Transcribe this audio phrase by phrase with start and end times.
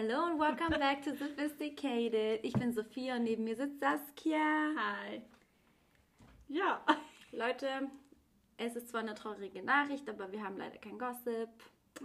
[0.00, 2.38] Hello and welcome back to Sophisticated.
[2.44, 4.38] Ich bin Sophia und neben mir sitzt Saskia.
[4.76, 5.22] Hi.
[6.46, 6.80] Ja.
[7.32, 7.66] Leute,
[8.58, 11.48] es ist zwar eine traurige Nachricht, aber wir haben leider kein Gossip.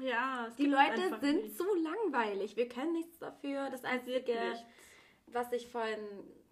[0.01, 1.57] Ja, es Die Leute sind nichts.
[1.59, 2.57] zu langweilig.
[2.57, 3.69] Wir können nichts dafür.
[3.69, 4.65] Das Einzige, Nichts.
[5.27, 5.99] was ich vorhin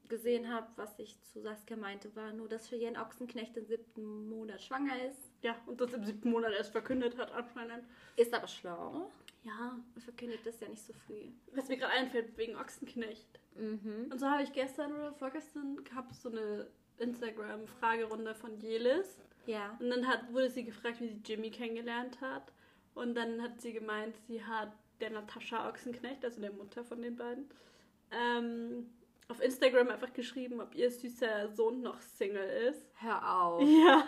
[0.10, 4.62] gesehen habe, was ich zu Saskia meinte, war nur, dass Cheyenne Ochsenknecht im siebten Monat
[4.62, 5.32] schwanger ist.
[5.42, 7.84] Ja, und das im siebten Monat erst verkündet hat anscheinend.
[8.16, 9.10] Ist aber schlau.
[9.44, 9.80] Ja.
[9.96, 11.30] Und verkündet das ja nicht so früh.
[11.54, 13.40] Was mir gerade einfällt, wegen Ochsenknecht.
[13.56, 14.10] Mhm.
[14.12, 16.68] Und so habe ich gestern oder vorgestern gehabt so eine
[16.98, 19.18] Instagram-Fragerunde von Jelis.
[19.46, 19.78] Ja.
[19.80, 22.54] Und dann hat, wurde sie gefragt, wie sie Jimmy kennengelernt hat.
[22.94, 27.16] Und dann hat sie gemeint, sie hat der Natascha Ochsenknecht, also der Mutter von den
[27.16, 27.50] beiden,
[28.12, 28.90] ähm,
[29.28, 32.86] auf Instagram einfach geschrieben, ob ihr süßer Sohn noch Single ist.
[32.96, 33.64] Hör auf.
[33.68, 34.06] Ja.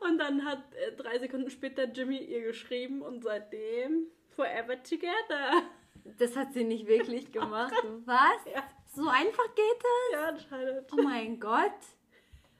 [0.00, 4.06] Und dann hat äh, drei Sekunden später Jimmy ihr geschrieben und seitdem
[4.38, 5.62] forever together.
[6.18, 7.74] Das hat sie nicht wirklich gemacht.
[8.04, 8.44] Was?
[8.54, 8.62] Ja.
[8.94, 10.12] So einfach geht es?
[10.12, 10.92] Ja, anscheinend.
[10.92, 11.72] Oh mein Gott.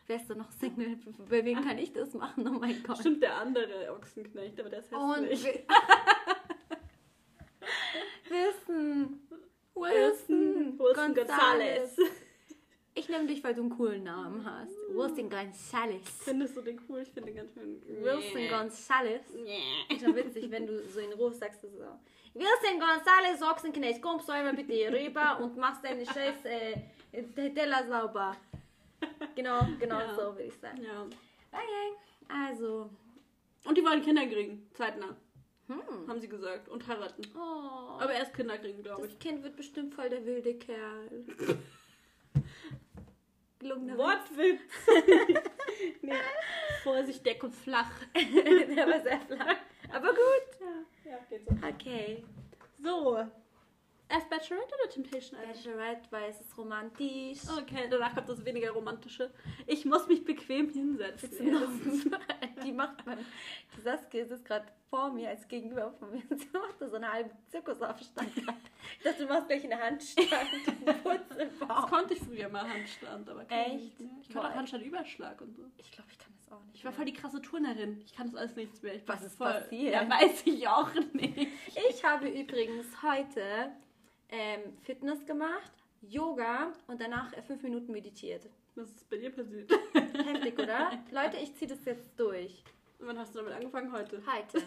[0.09, 0.99] Wärst du noch Single?
[1.31, 2.49] Bei wem kann ich das machen?
[2.49, 2.99] Oh mein Gott.
[2.99, 5.65] Stimmt der andere Ochsenknecht, aber der ist hässlich.
[8.29, 9.29] Wissen.
[9.75, 10.79] Wilson.
[10.79, 11.97] Wilson Gonzalez.
[13.09, 14.77] Ich nehme dich, weil du einen coolen Namen hast.
[14.91, 16.07] Wilson Gonzalez.
[16.25, 17.01] Findest du den cool?
[17.01, 17.81] Ich finde den ganz schön.
[18.03, 18.49] Wilson Nee.
[18.51, 19.23] Gonzalez.
[19.35, 19.63] Nee.
[19.89, 21.69] Ist schon witzig, wenn du so in Ruhe sagst, so.
[21.69, 27.23] Wilson Gonzalez Ochsenknecht, kommst du einmal bitte hier rüber und machst deine scheiß äh,
[27.55, 28.37] Teller sauber.
[29.35, 30.15] Genau, genau Ja.
[30.15, 30.83] so würde ich sagen.
[30.83, 31.07] Ja.
[31.51, 31.97] Okay,
[32.29, 32.91] also.
[33.65, 35.17] Und die wollen Kinder kriegen, zeitnah,
[35.69, 35.81] Hm.
[36.09, 36.69] haben sie gesagt.
[36.69, 37.23] Und heiraten.
[37.35, 39.13] Oh, Aber erst Kinder kriegen, glaube ich.
[39.13, 41.25] das Kind wird bestimmt voll der wilde Kerl.
[43.59, 44.61] Gelungener Wortwitz!
[46.03, 46.13] nee.
[46.83, 47.91] Vorsicht, der kommt flach.
[48.15, 49.57] Der war sehr flach.
[49.93, 50.61] Aber gut.
[51.05, 51.55] Ja, ja, geht so.
[51.67, 52.25] Okay.
[52.81, 53.27] So.
[54.11, 55.55] Erst Bachelorette oder Temptation Island?
[55.55, 57.39] Bachelorette, weil es ist romantisch.
[57.59, 59.31] Okay, danach kommt das weniger romantische.
[59.67, 61.51] Ich muss mich bequem hinsetzen.
[61.53, 61.69] Noch-
[62.65, 63.19] die macht man.
[63.77, 66.23] Die Saskia sitzt gerade vor mir als Gegenüber von mir.
[66.31, 68.31] Sie macht so eine halbe Zirkusaufstand.
[68.37, 70.31] Ich dachte, du machst gleich eine Handstand
[70.87, 73.75] Das konnte ich früher mal Handstand, aber kann Echt?
[73.85, 74.11] nicht mehr.
[74.23, 74.55] Ich konnte auch.
[74.55, 75.63] Handstandüberschlag und so.
[75.77, 76.77] Ich glaube, ich kann das auch nicht.
[76.77, 78.01] Ich war voll die krasse Turnerin.
[78.07, 78.95] Ich kann das alles nichts mehr.
[78.95, 79.93] Ich Was ist voll, passiert?
[79.93, 81.49] Ja, weiß ich auch nicht.
[81.91, 83.73] Ich habe übrigens heute
[84.31, 85.73] ähm, Fitness gemacht,
[86.03, 88.49] Yoga und danach äh, fünf Minuten meditiert.
[88.75, 89.71] Was ist bei dir passiert?
[89.93, 90.93] Heftig, oder?
[91.11, 92.63] Leute, ich ziehe das jetzt durch.
[92.99, 93.93] Und wann hast du damit angefangen?
[93.93, 94.23] Heute.
[94.27, 94.63] Heute.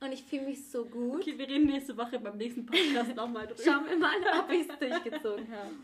[0.00, 1.22] Und ich fühle mich so gut.
[1.22, 3.62] Okay, wir reden nächste Woche beim nächsten Podcast nochmal drüber.
[3.62, 5.70] Schauen wir mal, ob ich es durchgezogen habe.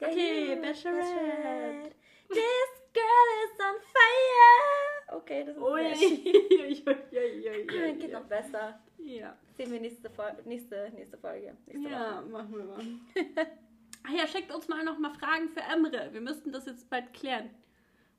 [0.00, 1.90] Okay, Bachelorette.
[2.28, 5.16] This girl is on fire.
[5.18, 5.94] Okay, das ist Ui.
[5.96, 6.08] sehr.
[6.58, 8.78] Ui, ui, ui, ui, Geht noch besser.
[8.98, 9.36] Ja.
[9.56, 11.56] Sehen wir nächste, Fol nächste, nächste Folge.
[11.66, 12.84] Nächste Ja, machen wir mal.
[14.06, 16.12] Ach ja, schickt uns mal noch mal Fragen für Emre.
[16.12, 17.50] Wir müssten das jetzt bald klären.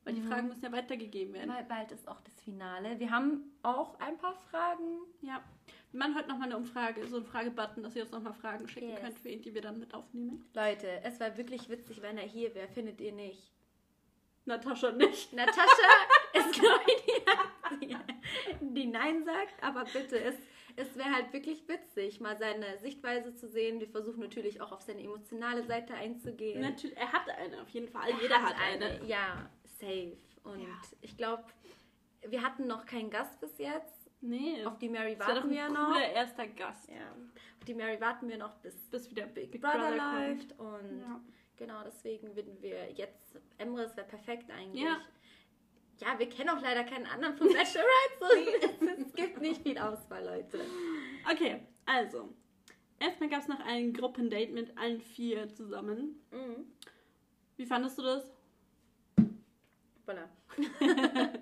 [0.04, 0.28] Weil die Mhm.
[0.30, 1.50] Fragen müssen ja weitergegeben werden.
[1.54, 3.00] Weil bald ist auch das Finale.
[3.00, 5.00] Wir haben auch ein paar Fragen.
[5.22, 5.44] Ja.
[5.92, 8.34] Wir machen heute noch mal eine Umfrage, so ein Fragebutton, dass ihr uns noch mal
[8.34, 9.02] Fragen schicken Yes.
[9.02, 10.46] könnt, für ihn, die wir dann mit aufnehmen.
[10.54, 12.68] Leute, es war wirklich witzig, wenn er hier wäre.
[12.70, 13.52] Findet ihr nicht?
[14.46, 15.34] Natascha nicht.
[15.34, 15.90] Natascha
[16.34, 17.98] ist, glaube ich, die,
[18.74, 19.62] die Nein sagt.
[19.64, 20.36] Aber bitte, es,
[20.76, 23.80] es wäre halt wirklich witzig, mal seine Sichtweise zu sehen.
[23.80, 26.62] Wir versuchen natürlich auch auf seine emotionale Seite einzugehen.
[26.62, 28.10] Natürlich, er hat eine, auf jeden Fall.
[28.10, 29.04] Er Jeder hat, eine.
[29.06, 30.18] Ja, safe.
[30.44, 30.82] Und Ja.
[31.02, 31.44] ich glaube,
[32.28, 33.96] wir hatten noch keinen Gast bis jetzt.
[34.22, 34.66] Nee.
[34.66, 36.00] Auf die Mary das warten ein wir cooler noch.
[36.00, 36.90] erster Gast.
[36.90, 37.12] Ja.
[37.58, 40.50] Auf die Mary warten wir noch, bis Bis wieder Big, Big Brother, kommt.
[40.50, 40.60] läuft.
[40.60, 41.22] Und Ja.
[41.56, 43.40] genau deswegen würden wir jetzt.
[43.58, 44.84] Emre, es wäre perfekt eigentlich.
[44.84, 44.98] Ja.
[46.02, 47.90] Ja, wir kennen auch leider keinen anderen von Bachelorette.
[48.20, 50.60] So, es, es gibt nicht viel Auswahl, Leute.
[51.32, 52.30] Okay, also.
[53.00, 56.22] Erstmal gab es noch ein Gruppendate mit allen vier zusammen.
[56.32, 56.68] Mhm.
[57.56, 58.32] Wie fandest du das?
[60.06, 60.28] Voilà.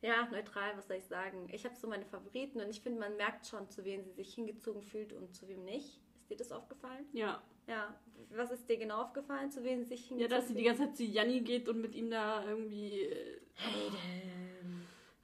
[0.00, 1.48] ja, neutral, was soll ich sagen?
[1.52, 4.34] Ich habe so meine Favoriten und ich finde, man merkt schon, zu wem sie sich
[4.34, 6.00] hingezogen fühlt und zu wem nicht.
[6.20, 7.06] Ist dir das aufgefallen?
[7.12, 7.42] Ja.
[7.66, 7.94] Ja.
[8.30, 10.84] Was ist dir genau aufgefallen, zu wem sie sich Ja, hingezogen dass sie die ganze
[10.84, 13.08] Zeit zu Janni geht und mit ihm da irgendwie.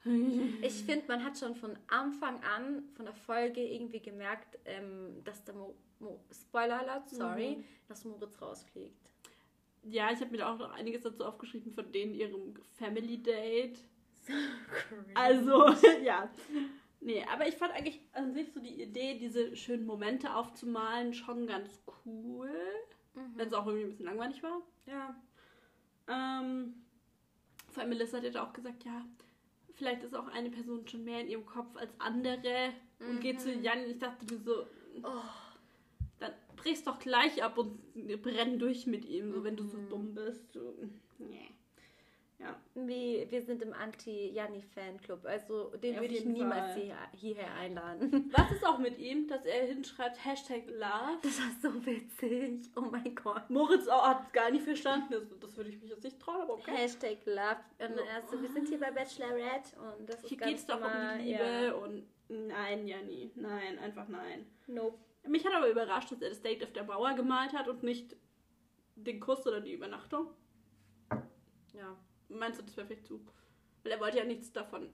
[0.05, 5.21] Äh, Ich finde, man hat schon von Anfang an von der Folge irgendwie gemerkt, ähm,
[5.23, 7.63] dass der Mo Mo Spoiler Alert, sorry, Mhm.
[7.87, 9.09] dass Moritz rausfliegt.
[9.83, 13.79] Ja, ich habe mir da auch noch einiges dazu aufgeschrieben von denen ihrem Family Date.
[15.15, 15.65] Also,
[16.03, 16.29] ja.
[16.99, 21.47] Nee, aber ich fand eigentlich an sich so die Idee, diese schönen Momente aufzumalen, schon
[21.47, 22.51] ganz cool.
[23.15, 23.33] Mhm.
[23.35, 24.61] Wenn es auch irgendwie ein bisschen langweilig war.
[24.85, 25.15] Ja.
[26.07, 26.75] Ähm,
[27.77, 29.05] vor allem Melissa hat ja auch gesagt, ja,
[29.75, 33.49] vielleicht ist auch eine Person schon mehr in ihrem Kopf als andere und geht zu
[33.51, 33.61] Mhm.
[33.61, 33.87] Jan.
[33.87, 34.65] Ich dachte mir so,
[35.03, 36.25] Oh,
[36.55, 37.77] drehst doch gleich ab und
[38.23, 39.89] brenn durch mit ihm, so wenn du so Mhm.
[39.89, 40.51] dumm bist.
[40.53, 40.73] So.
[41.19, 41.51] Nee.
[42.39, 42.55] Ja.
[42.75, 46.81] Wie, wir sind im Anti-Janni-Fanclub, also den Auf würde ich niemals Fall.
[46.81, 48.31] hier, hierher einladen.
[48.37, 51.17] Was ist auch mit ihm, dass er hinschreibt Hashtag Love?
[51.23, 52.69] Das war so witzig.
[52.75, 53.49] Oh mein Gott.
[53.49, 55.07] Moritz hat es gar nicht verstanden.
[55.09, 56.75] Das, das würde ich mich jetzt nicht trauen, aber okay.
[56.75, 57.57] Hashtag Love.
[57.79, 58.03] Und So.
[58.15, 61.23] also, wir sind hier bei Bachelorette und das ist Hier geht es doch um die
[61.23, 61.73] Liebe Ja.
[61.73, 63.31] und nein, Janni.
[63.33, 64.45] Nein, einfach nein.
[64.67, 64.99] Nope.
[65.27, 68.15] Mich hat aber überrascht, dass er das Date auf der Mauer gemalt hat und nicht
[68.95, 70.27] den Kuss oder die Übernachtung.
[71.73, 71.97] Ja.
[72.29, 73.25] Meinst du, das wäre vielleicht zu?
[73.83, 74.89] Weil er wollte ja nichts davon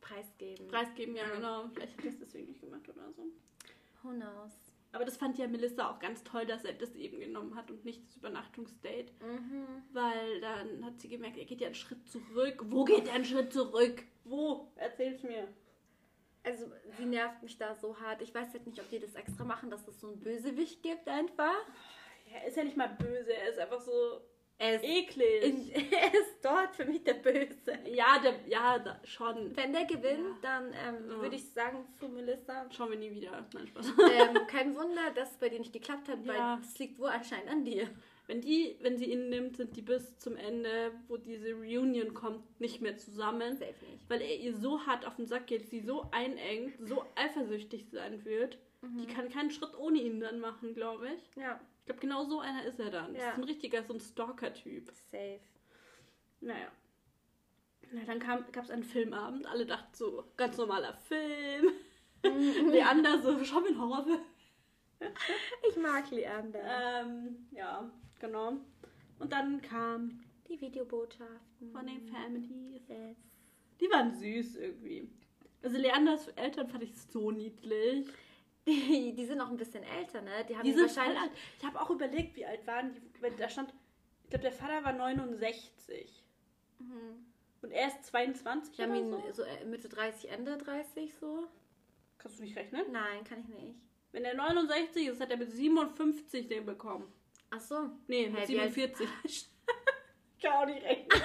[0.00, 0.68] Preisgeben.
[0.68, 1.68] preisgeben, ja genau.
[1.68, 3.26] Vielleicht hat er es deswegen nicht gemacht oder so.
[4.02, 4.52] Who knows?
[4.92, 7.84] Aber das fand ja Melissa auch ganz toll, dass er das eben genommen hat und
[7.84, 9.12] nicht das Übernachtungsdate.
[9.20, 9.66] Mhm.
[9.92, 12.64] Weil dann hat sie gemerkt, er geht ja einen Schritt zurück.
[12.66, 14.02] Wo geht er einen Schritt zurück?
[14.24, 14.72] Wo?
[14.74, 15.46] Erzähl's mir.
[16.42, 18.22] Also, sie nervt mich da so hart.
[18.22, 21.06] Ich weiß halt nicht, ob die das extra machen, dass es so einen Bösewicht gibt
[21.06, 21.66] einfach.
[22.32, 24.22] Er ist ja nicht mal böse, er ist einfach so
[24.62, 25.42] Er ist, eklig.
[25.42, 27.78] in, er ist dort für mich der Böse.
[27.86, 29.56] ja, der, ja, da, schon.
[29.56, 30.38] Wenn der gewinnt, Ja.
[30.42, 31.20] dann ähm, Ja.
[31.22, 33.46] würde ich sagen zu Melissa, Schauen wir nie wieder.
[33.54, 33.86] Nein, Spaß.
[33.88, 36.60] ähm, kein Wunder, dass es bei dir nicht geklappt hat, weil Ja.
[36.62, 37.88] es liegt wohl anscheinend an dir.
[38.26, 42.60] Wenn die, wenn sie ihn nimmt, sind die bis zum Ende, wo diese Reunion kommt,
[42.60, 43.56] nicht mehr zusammen.
[43.56, 44.08] Safe nicht.
[44.08, 48.24] Weil er ihr so hart auf den Sack geht, sie so einengt, so eifersüchtig sein
[48.24, 48.58] wird.
[48.82, 51.42] Die kann keinen Schritt ohne ihn dann machen, glaube ich.
[51.42, 53.14] Ja, Ich glaube, genau so einer ist er dann.
[53.14, 53.30] Das Ja.
[53.30, 54.90] ist ein richtiger, so ein Stalker-Typ.
[55.10, 55.40] safe.
[56.40, 56.68] Naja.
[57.92, 59.46] Na, dann gab es einen Filmabend.
[59.46, 61.72] Alle dachten so, ganz normaler Film.
[62.70, 64.20] Leander so, schau mir einen Horrorfilm.
[65.68, 66.60] Ich mag Leander.
[67.02, 67.90] Ähm, ja,
[68.20, 68.52] genau.
[69.18, 71.72] Und dann kam Die Videobotschaften.
[71.72, 72.82] von den Families.
[72.86, 73.16] Yes.
[73.80, 75.08] Die waren süß irgendwie.
[75.62, 78.08] Also Leanders Eltern fand ich so niedlich.
[78.70, 80.44] Die, die sind auch ein bisschen älter, ne?
[80.48, 81.18] Die haben Die sind wahrscheinlich.
[81.58, 83.36] Ich habe auch überlegt, wie alt waren die.
[83.36, 83.72] Da stand,
[84.24, 86.22] ich glaube, der Vater war 69.
[86.78, 87.26] Mhm.
[87.62, 89.32] Und er ist 22 Die haben oder ihn so.
[89.32, 91.46] so äh, Mitte 30, Ende 30 so.
[92.18, 92.84] Kannst du nicht rechnen?
[92.90, 93.74] Nein, kann ich nicht.
[94.12, 97.12] Wenn er 69 ist, hat er mit 57 den bekommen.
[97.50, 97.90] Ach so.
[98.08, 99.08] Nee, mit alt- 47.
[99.24, 99.48] ich
[100.42, 101.08] kann auch nicht rechnen.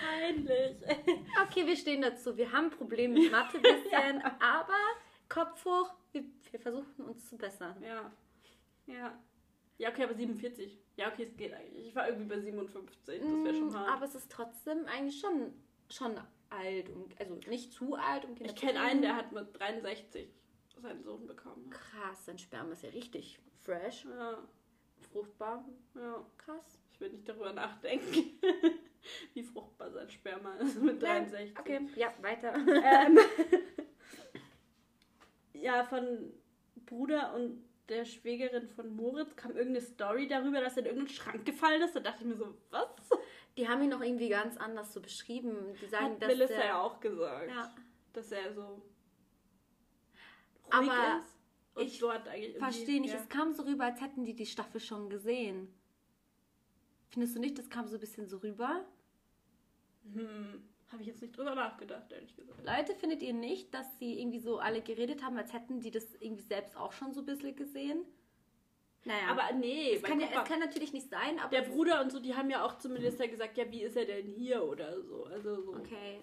[0.00, 0.76] Peinlich.
[1.42, 2.36] Okay, wir stehen dazu.
[2.36, 4.74] Wir haben Probleme mit Mathe bisschen, aber
[5.28, 5.94] Kopf hoch.
[6.12, 7.76] Wir, wir versuchen uns zu bessern.
[7.82, 8.10] Ja.
[8.86, 9.18] Ja.
[9.78, 10.76] Ja, okay, aber 47.
[10.96, 11.86] Ja, okay, es geht eigentlich.
[11.88, 13.20] Ich war irgendwie bei 57.
[13.20, 13.88] Das wäre schon Mm, hart.
[13.92, 15.52] Aber es ist trotzdem eigentlich schon,
[15.88, 16.18] schon
[16.50, 16.88] alt.
[16.88, 20.28] Und, also nicht zu alt, um Kinder ich kenne einen, der hat mit 63
[20.82, 21.70] seinen Sohn bekommen.
[21.70, 24.38] Krass, sein Sperma ist ja richtig fresh, Ja,
[25.12, 25.64] fruchtbar.
[25.94, 26.24] ja.
[26.38, 26.80] Krass.
[26.92, 28.38] Ich will nicht darüber nachdenken,
[29.34, 31.56] wie fruchtbar sein Sperma ist mit 63.
[31.58, 32.54] Okay, ja, weiter.
[32.54, 33.18] Ähm,
[35.60, 36.32] ja, von
[36.86, 41.44] Bruder und der Schwägerin von Moritz kam irgendeine Story darüber, dass er in irgendeinen Schrank
[41.46, 41.96] gefallen ist.
[41.96, 42.88] Da dachte ich mir so, was?
[43.56, 45.74] Die haben ihn noch irgendwie ganz anders so beschrieben.
[45.80, 47.48] Die sagen, Hat dass Melissa der, ja auch gesagt.
[47.48, 47.74] Ja.
[48.12, 48.82] Dass er so
[50.72, 51.36] ruhig Aber ist.
[51.74, 53.20] Und ich dort eigentlich Verstehe nicht, Ja.
[53.20, 55.72] es kam so rüber, als hätten die die Staffel schon gesehen.
[57.10, 58.84] Findest du nicht, das kam so ein bisschen so rüber?
[60.12, 62.64] Hm, habe ich jetzt nicht drüber nachgedacht, ehrlich gesagt.
[62.64, 66.14] Leute, findet ihr nicht, dass sie irgendwie so alle geredet haben, als hätten die das
[66.20, 68.04] irgendwie selbst auch schon so ein bisschen gesehen?
[69.04, 72.10] Naja, Aber nee, es, kann ja, es kann natürlich nicht sein, aber der Bruder und
[72.10, 75.00] so, die haben ja auch zu Melissa gesagt, ja, wie ist er denn hier oder
[75.02, 75.24] so.
[75.24, 75.74] Also so.
[75.76, 76.20] Okay.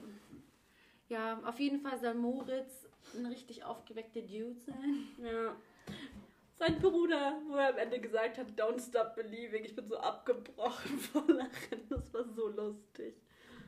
[1.07, 5.07] Ja, auf jeden Fall soll Moritz ein richtig aufgeweckter Dude sein.
[5.23, 5.55] Ja.
[6.57, 9.63] Sein Bruder, wo er am Ende gesagt hat, don't stop believing.
[9.65, 11.87] Ich bin so abgebrochen vor Lachen.
[11.89, 13.15] Das war so lustig.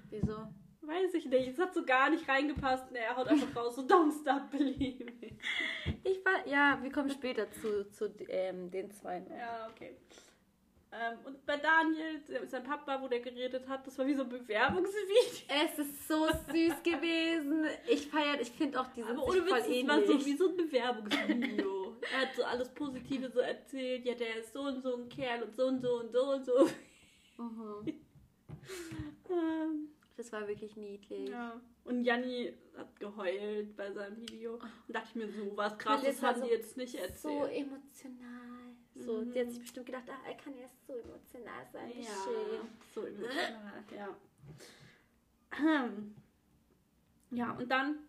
[0.10, 0.48] Wieso?
[0.88, 1.50] Weiß ich nicht.
[1.50, 2.92] Es hat so gar nicht reingepasst.
[2.92, 5.38] Nee, er haut einfach raus, so don't stop believing.
[6.04, 9.20] Ich war, ja, wir kommen später zu, zu ähm, den zwei.
[9.20, 9.30] noch.
[9.32, 9.98] Ja, okay.
[10.94, 14.30] Ähm, und bei Daniel, sein Papa, wo der geredet hat, das war wie so ein
[14.30, 15.18] Bewerbungsvideo.
[15.50, 17.66] Es ist so süß gewesen.
[17.90, 19.88] Ich feiere, ich finde auch, die sind Aber ohne voll Witz, es ähnlich.
[19.90, 21.98] war so wie so ein Bewerbungsvideo.
[22.14, 24.06] er hat so alles Positive so erzählt.
[24.06, 26.46] Ja, der ist so und so ein Kerl und so und so und so und
[26.46, 26.70] so.
[27.38, 27.94] Mhm.
[29.30, 31.30] Ähm, Das war wirklich niedlich.
[31.30, 31.62] Ja.
[31.84, 34.56] Und Janni hat geheult bei seinem Video.
[34.56, 37.52] Und dachte ich mir so, was krasses haben so- die jetzt nicht So erzählt.
[37.68, 38.76] emotional.
[38.96, 39.32] So, Mhm.
[39.32, 41.92] Die hat sich bestimmt gedacht, ah, er kann erst so emotional sein.
[41.96, 42.68] Ja, schön.
[42.96, 44.18] so emotional, ja.
[45.52, 46.16] Ahem.
[47.32, 48.07] Ja, und dann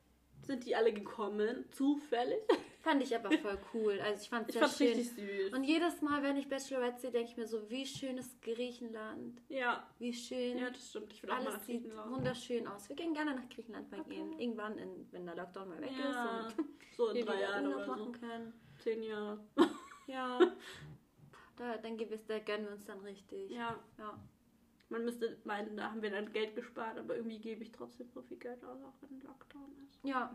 [0.49, 2.39] sind die alle gekommen, zufällig.
[2.81, 4.01] Fand ich aber voll cool.
[4.01, 4.87] Also ich fand es sehr fand's schön.
[4.97, 5.53] richtig süß.
[5.53, 9.43] Und jedes Mal, wenn ich Bachelorette sehe, denke ich mir so, wie schön ist Griechenland.
[9.49, 10.59] ja, Wie schön.
[10.59, 11.13] ja, das stimmt.
[11.13, 12.89] Ich will auch mal Alles sieht wunderschön aus.
[12.89, 14.15] Wir gehen gerne nach Griechenland mal Okay.
[14.15, 14.39] gehen.
[14.39, 17.67] Irgendwann, in, wenn der Lockdown mal weg Ja, ist und so in wir drei Jahren
[17.67, 17.91] oder so.
[17.93, 18.53] machen können.
[18.83, 19.39] zehn Jahre.
[20.07, 20.39] Ja.
[21.57, 23.51] Da, dann gewiss, da gönnen wir uns dann richtig.
[23.51, 24.17] Ja, Ja.
[24.89, 28.23] Man müsste meinen, da haben wir dann Geld gespart, aber irgendwie gebe ich trotzdem so
[28.23, 29.99] viel Geld aus, auch wenn Lockdown ist.
[30.05, 30.35] Ja.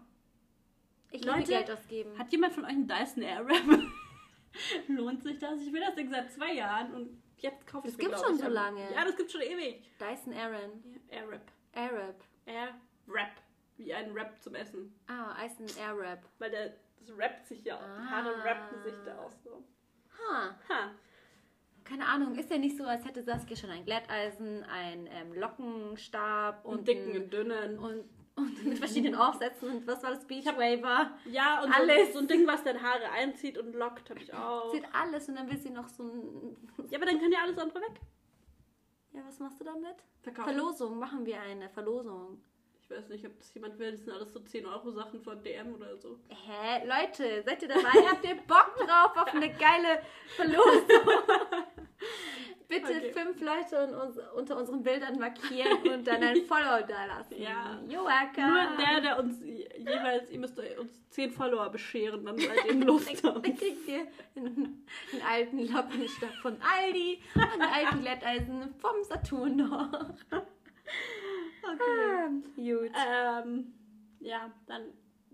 [1.12, 2.18] Ich Leute, Geld ausgeben.
[2.18, 3.64] Hat jemand von euch einen Dyson Airwrap?
[4.88, 5.62] Lohnt sich das?
[5.62, 8.42] Ich will das Ding seit zwei Jahren und jetzt kaufe ich Das gibt's schon ich,
[8.42, 8.92] so lange.
[8.94, 9.84] Ja, das gibt's schon ewig.
[10.00, 10.84] Dyson Aaron.
[11.10, 11.52] Ja, Airwrap.
[11.74, 12.24] Airwrap.
[12.46, 13.32] Airwrap.
[13.78, 14.94] Wie ein Wrap zum Essen.
[15.08, 16.24] Ah, Dyson Airwrap.
[16.38, 17.82] Weil der, das rappt sich ja auch.
[17.84, 18.10] Die Ah.
[18.12, 19.64] Haare rappen sich da auch so.
[20.20, 20.56] Ha.
[20.70, 20.92] Ha.
[21.84, 26.64] Keine Ahnung, ist ja nicht so, als hätte Saskia schon ein Glätteisen, einen ähm, Lockenstab
[26.66, 27.80] Und, und, dicken ein- und dünnen.
[27.80, 28.04] und,
[28.36, 29.70] und mit verschiedenen Aufsätzen.
[29.70, 30.26] Und was war das?
[30.26, 31.12] Beach Waver.
[31.26, 32.08] ja, und alles.
[32.08, 34.72] So, so ein Ding, was dann Haare einzieht und lockt, habe ich auch.
[34.72, 36.56] Sieht alles und dann will sie noch so ein.
[36.90, 38.00] Ja, aber dann können ja alles andere weg.
[39.12, 39.96] Ja, was machst du damit?
[40.22, 40.54] Verkaufen.
[40.54, 42.42] Verlosung, machen wir eine Verlosung.
[42.82, 43.92] Ich weiß nicht, ob das jemand will.
[43.92, 46.18] Das sind alles so 10 Euro Sachen von DM oder so.
[46.30, 46.86] Hä?
[46.86, 47.90] Leute, seid ihr dabei?
[48.10, 50.02] Habt ihr Bock drauf auf eine geile
[50.36, 50.82] Verlosung?
[52.74, 53.12] Bitte Okay.
[53.12, 57.36] fünf Leute un uns, unter unseren Bildern markieren und dann ein Follow da lassen.
[57.42, 57.80] Ja.
[57.88, 58.48] You're welcome.
[58.48, 62.82] Nur der, der uns jeweils, ihr müsst uns 10 Follower bescheren, dann seid ihr im
[62.88, 63.24] Luft.
[63.24, 69.56] Dann kriegt ihr einen, einen alten Lockenstab von Aldi und einen alten Glätteisen vom Saturn
[69.58, 69.92] noch.
[71.66, 72.92] Ah, gut.
[72.94, 73.74] Ähm,
[74.20, 74.84] ja, dann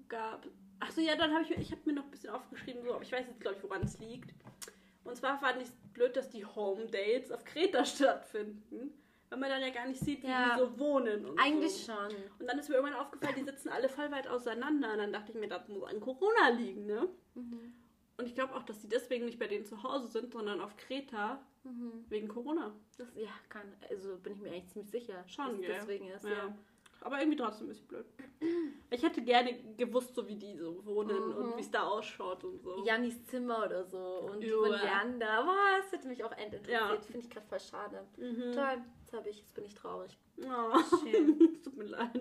[0.07, 0.45] gab.
[0.79, 3.01] Achso, ja, dann habe ich mir, ich habe mir noch ein bisschen aufgeschrieben, so, aber
[3.03, 4.33] ich weiß jetzt, glaube ich, woran es liegt.
[5.09, 8.93] Und zwar fand ich es blöd, dass die Home Dates auf Kreta stattfinden.
[9.29, 10.55] Weil man dann ja gar nicht sieht, wie Ja.
[10.55, 11.25] die so wohnen.
[11.25, 11.91] Und Eigentlich so.
[11.93, 12.15] schon.
[12.39, 14.91] Und dann ist mir irgendwann aufgefallen, die sitzen alle voll weit auseinander.
[14.93, 17.07] Und dann dachte ich mir, das muss an Corona liegen, ne?
[17.35, 17.73] Mhm.
[18.17, 20.75] Und ich glaube auch, dass die deswegen nicht bei denen zu Hause sind, sondern auf
[20.77, 22.05] Kreta Mhm.
[22.09, 22.73] wegen Corona.
[22.97, 26.23] Das, ja, kann, also bin ich mir eigentlich ziemlich sicher, Schon, dass es deswegen ist.
[26.25, 26.31] Ja.
[26.31, 26.57] Ja.
[27.01, 28.05] Aber irgendwie trotzdem ein bisschen blöd.
[28.89, 31.35] Ich hätte gerne gewusst, so wie die so wohnen Mhm.
[31.35, 32.83] und wie es da ausschaut und so.
[32.85, 33.97] Jannis Zimmer oder so
[34.31, 34.67] und Joa.
[34.67, 35.43] von Leander.
[35.43, 36.71] Boah, das hätte mich auch end interessiert.
[36.81, 36.97] Ja.
[37.01, 38.05] Finde ich gerade voll schade.
[38.17, 38.51] Mhm.
[38.53, 40.17] Toll, jetzt habe ich, jetzt bin ich traurig.
[40.39, 40.97] Oh.
[41.03, 41.59] Schön.
[41.63, 42.11] Tut mir leid.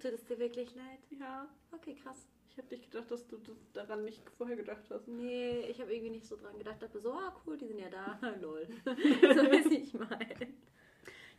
[0.00, 1.00] Tut es dir wirklich leid?
[1.18, 2.28] Ja, Okay, krass.
[2.50, 3.36] ich habe nicht gedacht, dass du
[3.72, 5.06] daran nicht vorher gedacht hast.
[5.08, 6.82] Nee, ich habe irgendwie nicht so dran gedacht.
[6.82, 8.18] Dachte so, ah cool, die sind ja da.
[8.42, 8.66] Lol.
[8.84, 10.18] so weiß ich mal.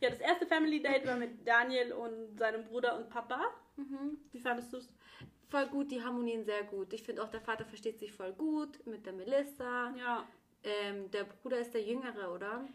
[0.00, 3.40] Ja, das erste Family Date war mit Daniel und seinem Bruder und Papa.
[3.76, 4.18] Mhm.
[4.32, 4.88] Wie fandest du es?
[5.48, 6.92] Voll gut, die harmonieren sehr gut.
[6.92, 9.94] Ich finde auch, der Vater versteht sich voll gut mit der Melissa.
[9.96, 10.26] Ja.
[10.62, 12.66] Ähm, der Bruder ist der Jüngere, oder?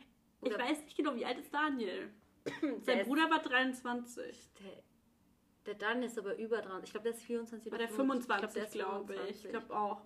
[0.41, 2.10] Ich Oder- weiß nicht genau, wie alt ist Daniel?
[2.84, 4.50] Sein Bruder war 23.
[4.60, 4.84] Der,
[5.65, 6.82] der Dan ist aber über dran.
[6.84, 8.51] Ich glaube, der ist 24 War oder der 25.
[8.51, 9.29] 25, der ist glaube ich.
[9.29, 9.50] Ich 25.
[9.51, 10.01] glaube auch.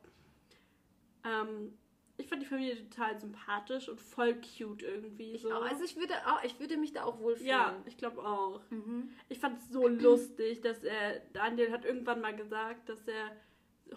[1.26, 1.78] Ähm,
[2.20, 5.32] ich fand die Familie total sympathisch und voll cute irgendwie.
[5.34, 5.52] Ich so.
[5.54, 5.62] auch.
[5.64, 7.50] Also ich würde auch, ich würde mich da auch wohlfühlen.
[7.50, 8.62] ja, ich glaube auch.
[8.70, 9.10] Mhm.
[9.30, 13.32] Ich fand es so lustig, dass er, Daniel hat irgendwann mal gesagt, dass er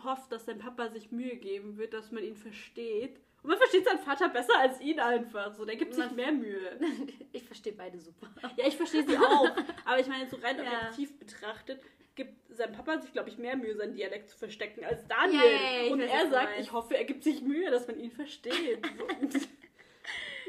[0.04, 3.20] hofft, dass sein Papa sich Mühe geben wird, dass man ihn versteht.
[3.42, 5.52] Und man versteht seinen Vater besser als ihn einfach.
[5.54, 6.78] So, der gibt sich mehr Mühe.
[7.32, 8.28] Ich verstehe beide super.
[8.56, 9.50] Ja, ich verstehe sie auch.
[9.84, 10.64] Aber ich meine, so rein Ja.
[10.82, 11.80] objektiv betrachtet,
[12.14, 15.40] gibt sein Papa sich, glaube ich, mehr Mühe, seinen Dialekt zu verstecken als Daniel.
[15.40, 18.86] Ja, ich Und er sagt, ich hoffe, er gibt sich Mühe, dass man ihn versteht.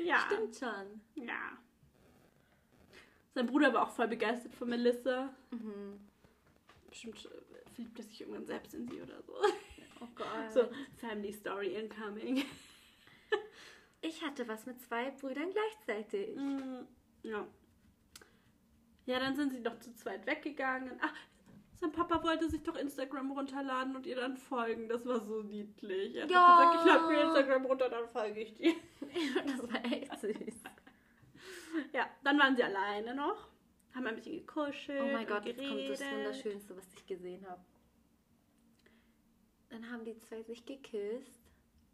[0.03, 0.19] Ja.
[0.27, 1.01] Stimmt schon.
[1.15, 1.57] Ja.
[3.33, 5.33] Sein Bruder war auch voll begeistert von Melissa.
[5.51, 5.99] Mhm.
[6.89, 9.33] Bestimmt äh, verliebt er sich irgendwann selbst in sie oder so.
[10.01, 10.51] Oh Gott.
[10.51, 12.43] So, Family Story incoming.
[14.05, 16.35] Ich hatte was mit zwei Brüdern gleichzeitig.
[16.35, 16.81] Mm,
[17.23, 17.47] ja.
[19.05, 20.99] Ja, dann sind sie doch zu zweit weggegangen.
[20.99, 21.13] Ach,
[21.83, 24.87] sein Papa wollte sich doch Instagram runterladen und ihr dann folgen.
[24.87, 26.15] Das war so niedlich.
[26.15, 26.71] Er hat Ja.
[26.71, 28.73] gesagt, ich lade mir Instagram runter, dann folge ich dir.
[29.45, 30.63] Das war echt süß.
[31.91, 33.49] Ja, dann waren sie alleine noch.
[33.93, 35.01] Haben ein bisschen gekuschelt.
[35.03, 36.01] Oh mein Gott, jetzt kommt das.
[36.01, 37.61] Wunderschönste, was ich gesehen habe.
[39.69, 41.42] Dann haben die zwei sich geküsst.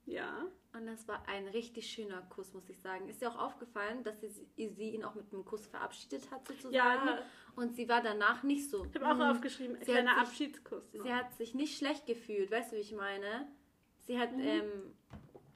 [0.10, 0.46] Ja.
[0.74, 3.08] Und das war ein richtig schöner Kuss, muss ich sagen.
[3.10, 6.74] Ist dir auch aufgefallen, dass sie, sie ihn auch mit einem Kuss verabschiedet hat, sozusagen?
[6.74, 7.24] Ja.
[7.56, 8.86] Und sie war danach nicht so.
[8.86, 10.94] Ich habe auch "Hm." aufgeschrieben, Sie kleiner sich- Abschiedskuss.
[10.94, 11.04] noch.
[11.04, 13.48] Sie hat sich nicht schlecht gefühlt, weißt du, wie ich meine?
[14.02, 14.40] Sie hat, Mhm.
[14.42, 14.72] ähm,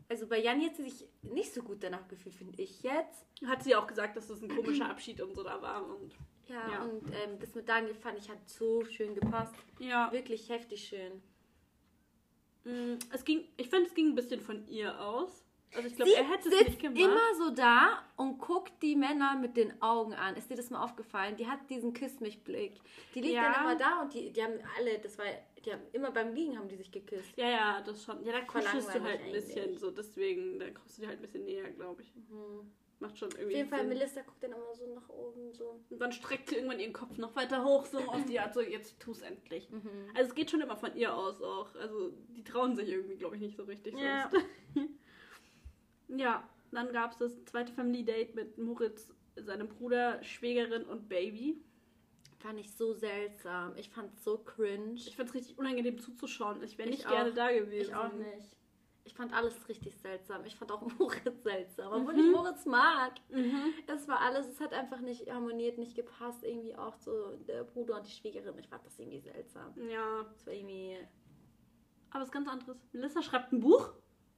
[0.09, 3.25] also bei Jan hat sie sich nicht so gut danach gefühlt, finde ich jetzt.
[3.45, 5.85] Hat sie auch gesagt, dass das ein komischer Abschied und so da war.
[5.87, 6.13] Und
[6.47, 6.83] Ja, Ja.
[6.83, 9.55] und ähm, das mit Daniel fand ich hat so schön gepasst.
[9.79, 10.11] ja.
[10.11, 11.21] Wirklich heftig schön.
[12.65, 15.43] Mm, Es ging, ich fand, es ging ein bisschen von ihr aus.
[15.75, 16.99] Also ich glaube, er hätte es nicht gemacht.
[16.99, 20.35] immer so da und guckt die Männer mit den Augen an.
[20.35, 21.35] Ist dir das mal aufgefallen?
[21.35, 22.73] Die hat diesen Küss mich Blick.
[23.15, 23.51] Die liegt Ja.
[23.51, 25.25] dann immer da und die, die haben alle, das war,
[25.65, 27.35] die haben immer beim Liegen haben die sich geküsst.
[27.37, 28.23] Ja, ja, das schon.
[28.23, 31.23] Ja, da kuschelst du halt ein bisschen so, deswegen, da kommst du dir halt ein
[31.23, 32.13] bisschen näher, glaube ich.
[32.15, 32.71] Mhm.
[32.99, 33.89] Macht schon Auf irgendwie jeden Fall, Sinn.
[33.89, 35.79] Melissa guckt dann immer so nach oben, so.
[35.89, 38.61] Und dann streckt sie irgendwann ihren Kopf noch weiter hoch, so auf die Art, so
[38.61, 39.69] jetzt tu's endlich.
[39.69, 39.81] Mhm.
[40.15, 41.75] Also es geht schon immer von ihr aus auch.
[41.75, 44.29] Also die trauen sich irgendwie, glaube ich, nicht so richtig Ja.
[44.31, 44.45] sonst.
[46.07, 51.57] ja, dann gab es das zweite Family Date mit Moritz, seinem Bruder, Schwägerin und Baby.
[52.39, 53.73] Fand ich so seltsam.
[53.77, 54.95] Ich fand's so cringe.
[54.95, 56.61] Ich fand es richtig unangenehm zuzuschauen.
[56.63, 57.11] Ich wäre Ich nicht auch.
[57.11, 57.89] gerne da gewesen.
[57.89, 58.57] Ich auch nicht.
[59.05, 60.45] Ich fand alles richtig seltsam.
[60.45, 61.91] Ich fand auch Moritz seltsam.
[61.93, 62.19] Obwohl Mhm.
[62.19, 63.13] ich Moritz mag.
[63.29, 63.73] Mhm.
[63.87, 66.43] Es war alles, es hat einfach nicht harmoniert, nicht gepasst.
[66.43, 68.57] Irgendwie auch so der Bruder und die Schwiegerin.
[68.59, 69.73] Ich fand das irgendwie seltsam.
[69.89, 70.97] Ja, Es war irgendwie.
[72.11, 72.77] aber es ist ganz anderes.
[72.93, 73.91] Melissa schreibt ein Buch,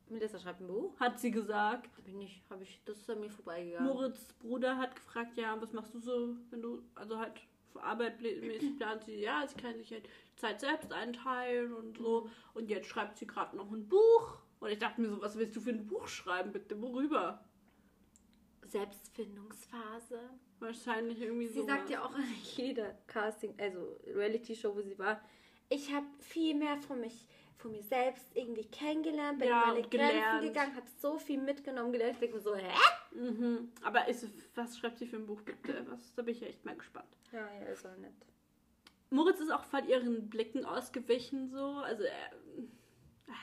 [0.09, 0.99] Melissa schreibt ein Buch.
[0.99, 1.89] hat sie gesagt.
[1.97, 3.87] Hab ich nicht, hab ich, das ist an mir vorbeigegangen.
[3.91, 7.33] Moritz Bruder hat gefragt, ja, was machst du so, wenn du, also halt
[7.71, 10.07] für Arbeit pl- mäßig plant sie, ja, sie kann sich halt
[10.37, 12.29] Zeit selbst einteilen und so.
[12.53, 14.39] Und jetzt schreibt sie gerade noch ein Buch.
[14.59, 16.81] Und ich dachte mir so, was willst du für ein Buch schreiben, bitte?
[16.81, 17.43] Worüber?
[18.65, 20.19] Selbstfindungsphase.
[20.59, 21.61] Wahrscheinlich irgendwie so.
[21.61, 22.23] Sie sagt ja auch in
[22.55, 25.21] jeder Casting, also Reality-Show, wo sie war,
[25.69, 29.87] ich habe viel mehr von mich, von mir selbst irgendwie kennengelernt, bin Ja, über meine
[29.87, 32.13] Grenzen gegangen, habe so viel mitgenommen, gelernt.
[32.13, 32.73] Ich denke mir so, hä?
[33.13, 33.71] Mhm.
[33.83, 35.85] Aber ist, was schreibt sie für ein Buch, bitte?
[35.89, 37.17] Was, da bin ich ja echt mal gespannt.
[37.31, 38.13] Ja, ja, ist auch nett.
[39.09, 41.65] Moritz ist auch voll ihren Blicken ausgewichen, so.
[41.65, 42.31] Also, er,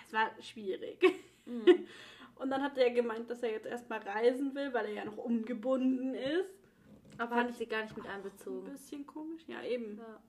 [0.06, 1.00] es war schwierig.
[1.46, 1.86] Mhm.
[2.36, 5.16] Und dann hat er gemeint, dass er jetzt erstmal reisen will, weil er ja noch
[5.18, 6.58] ungebunden ist.
[7.18, 8.64] Aber Fand hat sie gar nicht mit Ein einbezogen.
[8.70, 9.42] bisschen komisch.
[9.46, 9.98] Ja, eben.
[9.98, 10.20] Ja.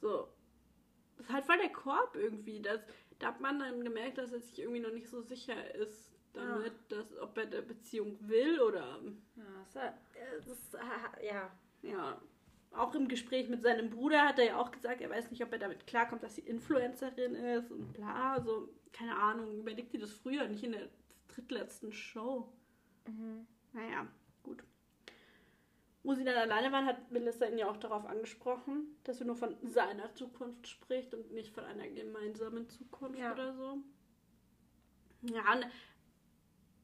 [0.00, 0.28] So.
[1.16, 2.60] Das ist halt voll der Korb irgendwie.
[2.60, 2.80] Das,
[3.18, 6.72] da hat man dann gemerkt, dass er sich irgendwie noch nicht so sicher ist damit,
[6.88, 9.00] dass, ob er der Beziehung will oder.
[9.36, 11.50] Ja, es war, äh, das, äh, ja.
[11.82, 12.20] Ja.
[12.72, 15.52] Auch im Gespräch mit seinem Bruder hat er ja auch gesagt, er weiß nicht, ob
[15.52, 18.34] er damit klarkommt, dass sie Influencerin ist und bla.
[18.34, 19.58] Also, keine Ahnung.
[19.58, 20.88] Überlegt ihr das früher, nicht in der
[21.28, 22.52] drittletzten Show.
[23.08, 23.46] Mhm.
[23.72, 24.06] Naja,
[24.42, 24.62] gut.
[26.02, 29.36] Wo sie dann alleine waren, hat Melissa ihn ja auch darauf angesprochen, dass er nur
[29.36, 33.32] von seiner Zukunft spricht und nicht von einer gemeinsamen Zukunft Ja.
[33.32, 33.78] oder so.
[35.22, 35.66] Ja, und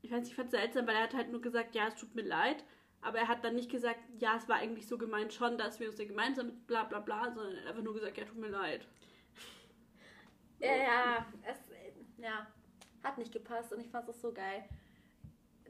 [0.03, 2.15] ich weiß ich fand es seltsam, weil er hat halt nur gesagt, ja, es tut
[2.15, 2.65] mir leid.
[3.07, 5.89] Aber er hat dann nicht gesagt, ja, es war eigentlich so gemeint schon, dass wir
[5.89, 8.39] uns ja gemeinsam mit bla bla bla, sondern er hat einfach nur gesagt, ja, tut
[8.39, 8.87] mir leid.
[10.59, 11.59] Ja, ja, es
[12.19, 12.47] ja,
[13.03, 14.65] hat nicht gepasst und ich fand es so geil.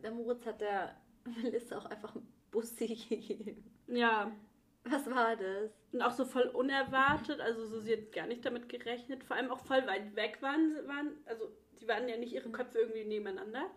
[0.03, 0.97] Der Moritz hat der
[1.43, 3.65] Melissa auch einfach einen Bussi gegeben.
[3.89, 4.31] Ja,
[4.85, 5.71] Was war das?
[5.93, 9.25] Und auch so voll unerwartet, also so, sie hat gar nicht damit gerechnet.
[9.25, 12.51] Vor allem auch voll weit weg waren, sie- waren also die waren ja nicht ihre
[12.51, 13.69] Köpfe irgendwie nebeneinander.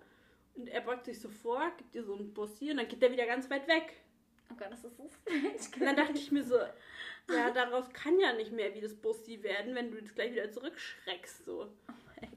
[0.59, 3.11] Und er beugt sich so vor, gibt ihr so einen Bussi und dann geht er
[3.11, 3.93] wieder ganz weit weg.
[4.51, 5.53] Oh Gott, das ist so strange.
[5.79, 6.57] Und dann dachte ich mir so,
[7.33, 10.51] ja, daraus kann ja nicht mehr wie das Bussi werden, wenn du jetzt gleich wieder
[10.51, 11.45] zurückschreckst.
[11.45, 11.71] So.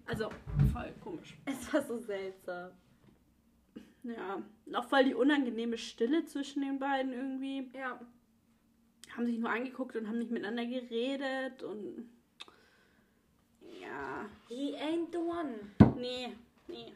[0.07, 0.31] Also
[0.73, 1.37] voll komisch.
[1.47, 2.71] Es war so seltsam.
[4.05, 4.41] Ja,
[4.75, 7.71] auch voll die unangenehme Stille zwischen den beiden irgendwie.
[7.75, 8.01] Ja.
[9.17, 12.09] Haben sich nur angeguckt und haben nicht miteinander geredet und
[13.81, 14.29] ja.
[14.49, 15.73] He ain't the one.
[15.97, 16.37] Nee,
[16.69, 16.95] nee.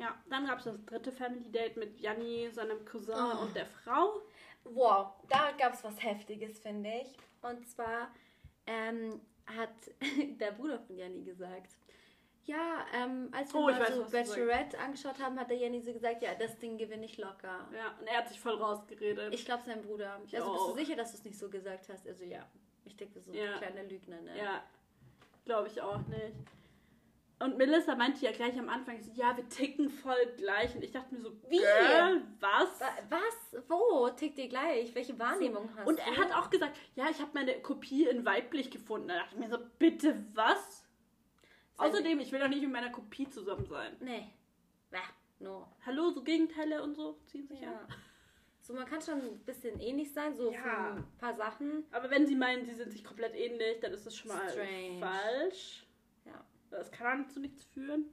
[0.00, 3.42] Ja, dann gab es das dritte Family Date mit Janni, seinem Cousin Oh.
[3.42, 4.20] und der Frau.
[4.64, 7.16] Wow, da gab es was Heftiges, finde ich.
[7.42, 8.10] Und zwar
[8.66, 9.70] ähm, hat
[10.40, 11.76] der Bruder von Jenny gesagt,
[12.44, 14.04] ja, ähm, als wir Oh, mal weiß, so.
[14.10, 17.68] Bachelorette angeschaut haben, hat der Jenny so gesagt, ja, das Ding gewinne ich locker.
[17.74, 19.32] Ja, und er hat sich voll rausgeredet.
[19.34, 20.18] Ich glaube, sein Bruder.
[20.26, 20.76] Ich Also bist du auch.
[20.76, 22.06] sicher, dass du es nicht so gesagt hast?
[22.08, 22.44] Also ja,
[22.84, 23.52] ich denke, so Ja.
[23.54, 24.36] ein kleiner Lügner, ne?
[24.36, 24.62] ja,
[25.44, 26.34] glaube ich auch nicht.
[27.42, 30.74] Und Melissa meinte ja gleich am Anfang, so, ja, wir ticken voll gleich.
[30.74, 31.56] Und ich dachte mir so, Wie?
[31.58, 32.80] Girl, was?
[32.80, 33.62] Wa- Was?
[33.68, 34.10] Wo?
[34.10, 34.94] Tickt ihr gleich?
[34.94, 36.02] Welche Wahrnehmung hast Und du?
[36.02, 39.08] er hat auch gesagt, ja, ich habe meine Kopie in weiblich gefunden.
[39.08, 40.84] Da dachte ich mir so, bitte was?
[41.78, 43.96] Sein- Außerdem, ich will doch nicht mit meiner Kopie zusammen sein.
[44.00, 44.26] Nee.
[44.90, 44.98] Bah,
[45.38, 45.66] no.
[45.86, 47.68] Hallo, so Gegenteile und so ziehen sich Ja.
[47.70, 47.86] an.
[48.60, 50.60] So, man kann schon ein bisschen ähnlich sein, so Ja.
[50.60, 51.86] von ein paar Sachen.
[51.90, 55.00] Aber wenn sie meinen, sie sind sich komplett ähnlich, dann ist das schon mal Strange.
[55.00, 55.86] falsch.
[56.70, 58.06] Das kann dann zu nichts führen.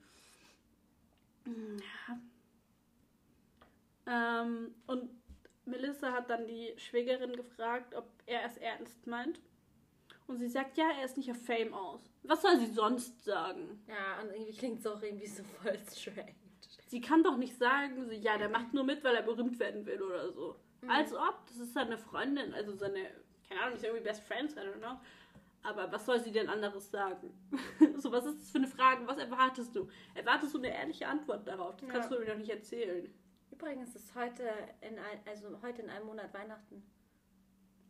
[1.46, 2.20] Ja.
[4.41, 5.10] Ähm, und
[5.65, 9.39] Melissa hat dann die Schwägerin gefragt, ob er es ernst meint.
[10.28, 12.02] Und sie sagt, ja, er ist nicht auf Fame aus.
[12.24, 13.82] Was soll sie sonst sagen?
[13.88, 16.36] Ja, und irgendwie klingt es auch irgendwie so voll strange.
[16.88, 19.86] Sie kann doch nicht sagen, so, ja, der macht nur mit, weil er berühmt werden
[19.86, 20.56] will oder so.
[20.88, 23.10] Als ob, das ist seine Freundin, also seine,
[23.48, 25.00] keine Ahnung, ist irgendwie Best Friends, I don't know.
[25.67, 27.30] Aber was soll sie denn anderes sagen?
[27.97, 29.06] so, was ist das für eine Frage?
[29.06, 29.89] Was erwartest du?
[30.15, 31.75] Erwartest du eine ehrliche Antwort darauf?
[31.75, 31.93] Das Ja.
[31.93, 33.13] kannst du mir doch nicht erzählen.
[33.51, 34.43] Übrigens ist heute
[34.80, 36.89] in ein, also heute in einem Monat Weihnachten.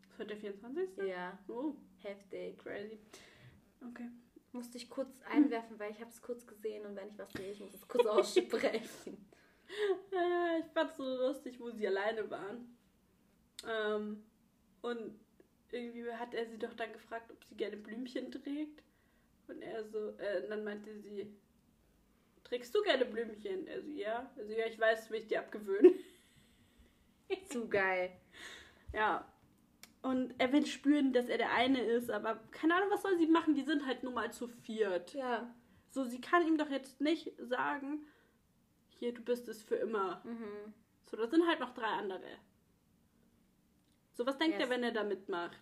[0.10, 0.98] Ist heute der 24.?
[1.08, 2.58] Ja, Oh, heftig.
[2.58, 3.00] crazy.
[3.88, 4.10] Okay.
[4.54, 7.52] Musste ich kurz einwerfen, weil ich habe es kurz gesehen und wenn ich was sehe,
[7.52, 9.30] ich muss es kurz aussprechen.
[10.12, 12.76] Äh, ich fand es so lustig, wo sie alleine waren.
[13.70, 14.24] Ähm,
[14.82, 15.20] und
[15.72, 18.84] irgendwie hat er sie doch dann gefragt, ob sie gerne Blümchen trägt.
[19.48, 21.34] Und er so, äh, dann meinte sie,
[22.44, 23.68] trägst du gerne Blümchen?
[23.68, 24.32] Er so, ja.
[24.38, 25.94] Also ja, ich weiß, will ich dir abgewöhnen.
[27.50, 28.12] Zu geil.
[28.94, 29.32] Ja.
[30.02, 33.28] Und er will spüren, dass er der eine ist, aber keine Ahnung, was soll sie
[33.28, 33.56] machen?
[33.56, 35.14] Die sind halt nur mal zu viert.
[35.14, 35.54] Ja.
[35.90, 38.06] So, sie kann ihm doch jetzt nicht sagen,
[38.88, 40.22] hier, du bist es für immer.
[40.24, 40.74] Mhm.
[41.04, 42.28] So, da sind halt noch drei andere.
[44.18, 44.68] So, was denkt Yes.
[44.68, 45.56] er, wenn er da mitmacht?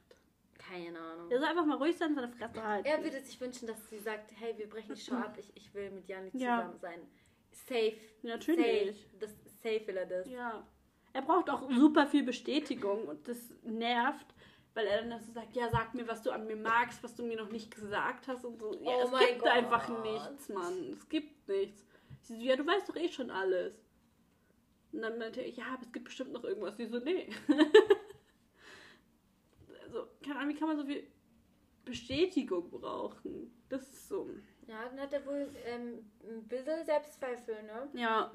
[0.58, 1.30] Keine Ahnung.
[1.30, 2.88] Er soll einfach mal ruhig sein, seine Fresse halten.
[2.88, 5.74] Er würde sich wünschen, dass sie sagt, hey, wir brechen die Show ab, ich, ich
[5.74, 6.60] will mit Janik Ja.
[6.62, 7.02] zusammen sein.
[7.52, 7.98] Safe.
[8.24, 9.02] Natürlich.
[9.02, 9.18] Safe.
[9.20, 10.30] Das, safe will er das.
[10.30, 10.66] Ja.
[11.12, 14.26] Er braucht auch super viel Bestätigung und das nervt,
[14.74, 17.24] weil er dann so sagt, ja, sag mir, was du an mir magst, was du
[17.24, 18.74] mir noch nicht gesagt hast und so.
[18.82, 19.50] Ja, Oh es gibt Gott.
[19.52, 20.90] einfach nichts, Mann.
[20.94, 21.86] Es gibt nichts.
[22.22, 23.82] Sie so, ja, du weißt doch eh schon alles.
[24.94, 26.78] Und dann meinte er, ja, aber es gibt bestimmt noch irgendwas.
[26.78, 27.30] Sie so, nee.
[30.26, 31.08] keine Ahnung, wie kann man so viel
[31.84, 33.54] Bestätigung brauchen?
[33.70, 34.30] Das ist so.
[34.68, 37.90] Ja, dann hat er wohl ähm, ein bisschen Selbstzweifel, ne?
[37.94, 38.32] Ja.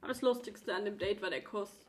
[0.00, 1.86] Aber das Lustigste an dem Date war der Kuss.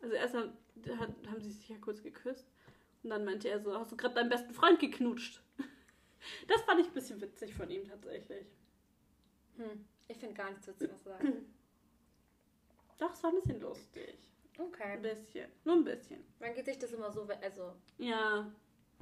[0.00, 0.50] Also erst hat,
[0.98, 2.46] hat, haben sie sich ja kurz geküsst.
[3.02, 5.42] Und dann meinte er so, hast du gerade deinen besten Freund geknutscht?
[6.48, 8.46] Das fand ich ein bisschen witzig von ihm tatsächlich.
[9.56, 9.86] Hm.
[10.06, 11.24] Ich finde gar nichts witzig, er sagt.
[12.98, 14.29] Doch, es war ein bisschen lustig.
[14.60, 14.96] Ein Okay.
[15.00, 15.50] bisschen.
[15.64, 16.22] Nur ein bisschen.
[16.38, 18.50] Man geht sich das immer so, also Ja.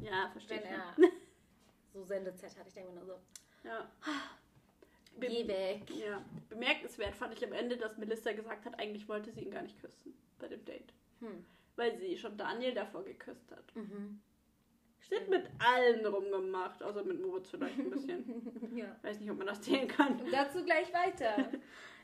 [0.00, 0.72] Ja, verstehe wenn ich.
[0.72, 0.94] er
[1.92, 3.18] so Sendezeit hat, ich denke mir nur so,
[3.64, 3.90] Ja.
[5.18, 5.82] geh weg.
[5.90, 6.24] Ja.
[6.48, 9.80] Bemerkenswert fand ich am Ende, dass Melissa gesagt hat, eigentlich wollte sie ihn gar nicht
[9.80, 10.92] küssen bei dem Date.
[11.20, 11.44] Hm.
[11.74, 13.74] Weil sie schon Daniel davor geküsst hat.
[13.74, 14.20] Mhm.
[15.00, 18.52] Steht mit allen rumgemacht, außer mit Moritz vielleicht ein bisschen.
[18.76, 18.94] Ja.
[19.02, 20.20] Weiß nicht, ob man das zählen kann.
[20.20, 21.50] Und dazu gleich weiter.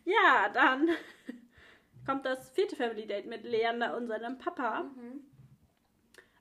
[0.07, 0.91] Ja, dann
[2.05, 4.85] kommt das vierte Family Date mit Leander und seinem Papa.
[4.85, 5.25] Mhm.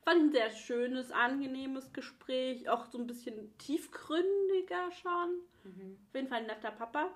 [0.04, 2.70] Fand ich ein sehr schönes, angenehmes Gespräch.
[2.70, 5.42] Auch so ein bisschen tiefgründiger schon.
[5.64, 5.98] Mhm.
[6.08, 7.10] Auf jeden Fall ein netter Papa.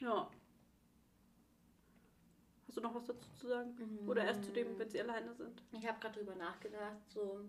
[0.00, 0.30] Ja.
[2.66, 3.74] Hast du noch was dazu zu sagen?
[3.76, 4.08] Mhm.
[4.08, 5.62] Oder erst zu dem, wenn sie alleine sind?
[5.72, 7.44] Ich habe gerade drüber nachgedacht, so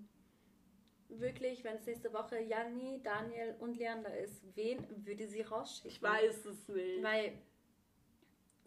[1.09, 5.91] wirklich, wenn es nächste Woche Janni, Daniel und Leander ist, wen würde sie rausschicken?
[5.91, 7.03] Ich weiß es nicht.
[7.03, 7.37] Weil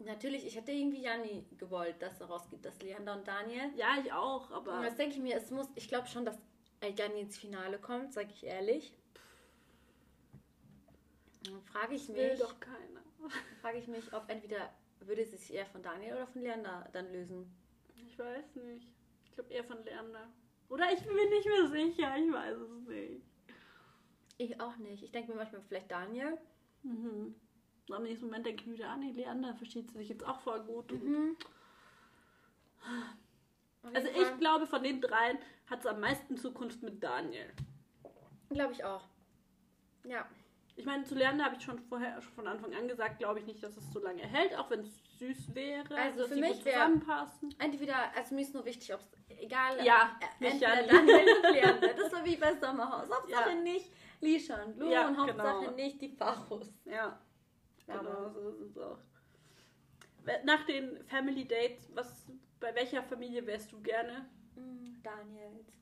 [0.05, 3.71] natürlich, ich hätte irgendwie Janni gewollt, dass er rausgeht, dass Leander und Daniel.
[3.75, 4.83] Ja, ich auch, Und aber.
[4.83, 6.37] das denke ich mir, es muss, ich glaube schon, dass
[6.97, 8.93] Janni ins Finale kommt, sage ich ehrlich.
[11.43, 13.01] Dann frage ich Das will mich, doch keiner.
[13.61, 17.11] frage ich mich, ob entweder würde sie sich eher von Daniel oder von Leander dann
[17.11, 17.49] lösen.
[17.95, 18.87] Ich weiß nicht.
[19.25, 20.27] Ich glaube eher von Leander.
[20.69, 22.15] Oder ich bin mir nicht mehr sicher.
[22.17, 23.21] Ich weiß es nicht.
[24.37, 25.03] Ich auch nicht.
[25.03, 26.37] Ich denke mir manchmal vielleicht Daniel.
[26.83, 27.35] Mhm.
[27.89, 30.39] Und Am nächsten Moment denke ich wieder, ah nee, Leander versteht sie sich jetzt auch
[30.41, 30.91] voll gut.
[30.91, 31.35] Mhm.
[33.93, 34.37] Also ich Fall.
[34.37, 37.51] glaube, von den dreien hat es am meisten Zukunft mit Daniel.
[38.51, 39.03] Glaube ich auch.
[40.03, 40.25] Ja.
[40.75, 43.45] Ich meine, zu Leander habe ich schon vorher schon von Anfang an gesagt, glaube ich
[43.45, 47.53] nicht, dass es so lange hält, auch wenn es süß wäre, Also für mich zusammenpassen.
[47.59, 50.83] Entweder, also mir ist nur wichtig, ob es egal Ja, äh, entweder.
[50.83, 51.93] Daniel und Leander.
[51.95, 53.09] Das war wie bei Sommerhaus.
[53.11, 53.55] Hauptsache Ja.
[53.55, 55.71] nicht Lisha und Lu Ja, und Hauptsache genau.
[55.75, 56.71] nicht die Fachos.
[56.85, 57.19] Ja,
[57.97, 58.99] genau, aber- so ist es auch.
[60.43, 62.27] Nach den Family Dates, was,
[62.59, 64.29] bei welcher Familie wärst du gerne?
[64.55, 65.73] Mm, Daniels.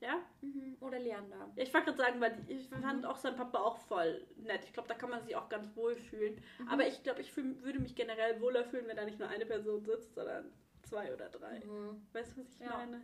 [0.00, 0.22] Ja?
[0.40, 0.76] Mhm.
[0.80, 1.50] Oder Leander.
[1.56, 4.64] Ja, Ich wollte gerade sagen, weil ich fand auch sein Papa auch voll nett.
[4.64, 6.40] Ich glaube, da kann man sich auch ganz wohl fühlen.
[6.70, 9.44] Aber ich glaube, ich fühl, würde mich generell wohler fühlen, wenn da nicht nur eine
[9.44, 10.50] Person sitzt, sondern
[10.82, 11.60] zwei oder drei.
[11.60, 12.00] Mhm.
[12.14, 12.78] Weißt du, was ich Ja.
[12.78, 13.02] meine?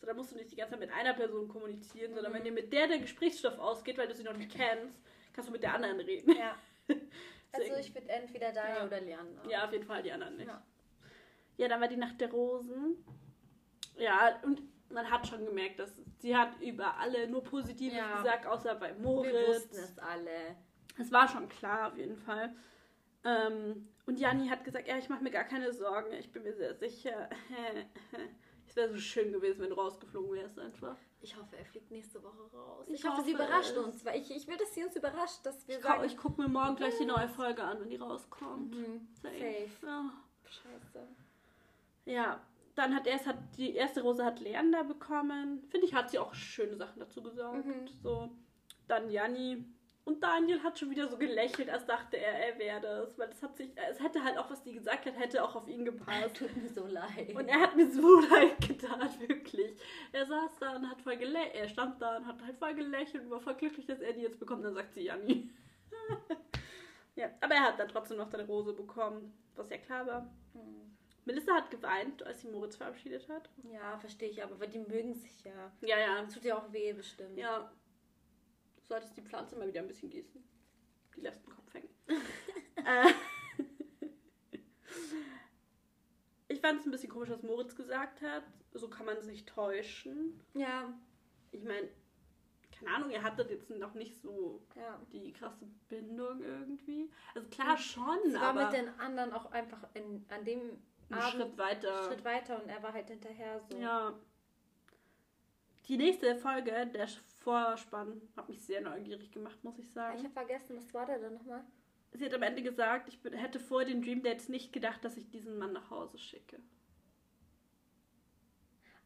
[0.00, 2.36] So, da musst du nicht die ganze Zeit mit einer Person kommunizieren, sondern Mhm.
[2.36, 5.00] wenn dir mit der der Gesprächsstoff ausgeht, weil du sie noch nicht kennst,
[5.32, 6.36] kannst du mit der anderen reden.
[6.36, 6.56] Ja.
[7.52, 8.86] Also ich würde entweder Daniel Ja.
[8.86, 9.50] oder Leander.
[9.50, 10.48] Ja, auf jeden Fall die anderen nicht.
[10.48, 10.62] Ja.
[11.56, 13.04] Ja, dann war die Nacht der Rosen.
[13.96, 18.16] Ja, und man hat schon gemerkt, dass sie hat über alle nur Positives Ja.
[18.18, 19.48] gesagt, außer bei Wir Moritz.
[19.48, 20.56] wussten es alle.
[20.98, 22.54] Es war schon klar, auf jeden Fall.
[23.24, 26.54] Ähm, und Janni hat gesagt, ja, ich mache mir gar keine Sorgen, ich bin mir
[26.54, 27.28] sehr sicher.
[28.68, 30.96] Es wäre so schön gewesen, wenn du rausgeflogen wärst einfach.
[31.20, 32.84] Ich hoffe, er fliegt nächste Woche raus.
[32.86, 33.78] Ich Ich, hoffe, sie überrascht es.
[33.78, 36.40] uns, weil ich, ich will, dass sie uns überrascht, dass wir Ich, sagen, ich gucke
[36.42, 38.74] mir morgen gleich die neue Folge an, wenn die rauskommt.
[38.74, 39.08] Mhm.
[39.14, 39.68] Safe.
[39.86, 40.12] Ja.
[40.44, 41.08] Scheiße.
[42.04, 42.40] Ja,
[42.74, 45.62] dann hat erst hat die erste Rose hat Leander bekommen.
[45.70, 47.64] Finde ich, hat sie auch schöne Sachen dazu gesagt.
[47.64, 47.88] Mhm.
[48.02, 48.30] So.
[48.86, 49.64] Dann Janni.
[50.08, 53.18] Und Daniel hat schon wieder so gelächelt, als dachte er, er wäre das.
[53.18, 55.68] Weil es hat sich, es hätte halt auch, was die gesagt hat, hätte auch auf
[55.68, 56.34] ihn gepasst.
[56.38, 57.34] Tut mir so leid.
[57.34, 59.78] Und er hat mir so leid getan, wirklich.
[60.12, 61.54] Er saß da und hat voll gelächelt.
[61.56, 64.22] Er stand da und hat halt voll gelächelt und war voll glücklich, dass er die
[64.22, 64.64] jetzt bekommt.
[64.64, 65.50] Dann sagt sie Janni.
[67.14, 70.20] Ja, aber er hat dann trotzdem noch seine Rose bekommen, was ja klar war.
[70.52, 70.96] Hm.
[71.24, 73.50] Melissa hat geweint, als sie Moritz verabschiedet hat.
[73.72, 75.72] Ja, verstehe ich, aber die mögen sich ja.
[75.80, 76.22] Ja, ja.
[76.22, 77.36] Das tut ja auch weh, bestimmt.
[77.36, 77.72] Ja.
[78.88, 80.42] Solltest die Pflanze mal wieder ein bisschen gießen.
[81.14, 81.88] Die lässt den Kopf hängen.
[82.76, 83.12] äh,
[86.48, 88.44] ich fand es ein bisschen komisch, was Moritz gesagt hat.
[88.72, 90.40] So kann man sich täuschen.
[90.54, 90.92] Ja,
[91.50, 91.88] Ich meine,
[92.78, 95.00] keine Ahnung, er hatte jetzt noch nicht so ja.
[95.12, 97.10] die krasse Bindung irgendwie.
[97.34, 100.60] Also klar schon, Sie war aber mit den anderen auch einfach in, an dem
[101.10, 102.04] einen Abend Schritt weiter.
[102.06, 103.76] Schritt weiter und er war halt hinterher so.
[103.76, 104.18] Ja.
[105.88, 107.08] Die nächste Folge, der
[107.48, 110.18] Vorspann, hat mich sehr neugierig gemacht, muss ich Ich sagen.
[110.18, 111.64] habe vergessen, was war der denn nochmal?
[112.12, 115.30] Sie hat am Ende gesagt, ich hätte vor den Dream Dates nicht gedacht, dass ich
[115.30, 116.60] diesen Mann nach Hause schicke.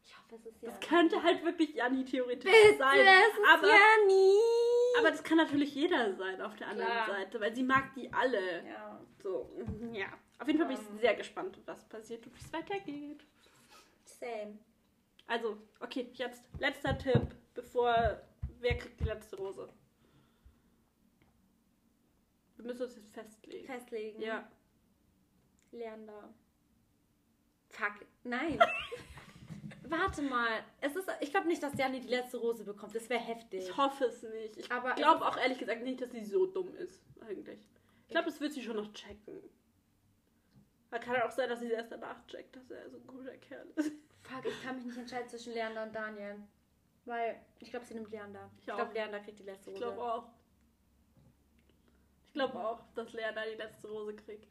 [0.03, 0.69] Ich hoffe, es ist ja.
[0.69, 2.99] Das könnte halt wirklich Janni theoretisch Bitte, sein.
[2.99, 4.99] es ist aber, ja nie.
[4.99, 7.07] aber das kann natürlich jeder sein auf der anderen Klar.
[7.07, 8.65] Seite, weil sie mag die alle.
[8.67, 8.99] Ja.
[9.21, 10.07] So, mhm, ja.
[10.39, 13.25] Auf jeden Fall bin ich sehr gespannt, was passiert und wie es weitergeht.
[14.03, 14.59] Same.
[15.27, 18.21] Also, okay, jetzt letzter Tipp, bevor.
[18.63, 19.67] Wer kriegt die letzte Rose?
[22.55, 23.65] Wir müssen uns jetzt festlegen.
[23.65, 24.21] Festlegen.
[24.21, 24.49] Ja.
[25.73, 26.33] Leander.
[27.67, 28.05] Fuck.
[28.23, 28.57] Nein.
[29.89, 30.63] Warte mal.
[30.79, 32.95] Es ist, ich glaube nicht, dass Janni die letzte Rose bekommt.
[32.95, 33.63] Das wäre heftig.
[33.63, 34.55] Ich hoffe es nicht.
[34.55, 37.67] Ich glaube auch ehrlich gesagt nicht, dass sie so dumm ist, eigentlich.
[38.07, 39.41] Ich glaube, das wird sie schon noch checken.
[40.89, 43.35] Aber kann auch sein, dass sie es erst danach checkt, dass er so ein guter
[43.39, 43.91] Kerl ist.
[44.21, 46.37] Fuck, ich kann mich nicht entscheiden zwischen Leander und Daniel.
[47.05, 48.49] Weil ich glaube, sie nimmt Leander.
[48.57, 49.85] Ich Ich, glaube, Leander kriegt die letzte Ich Rose.
[49.85, 50.29] glaube auch.
[52.25, 54.47] Ich glaube auch, dass Lea da die letzte Rose kriegt.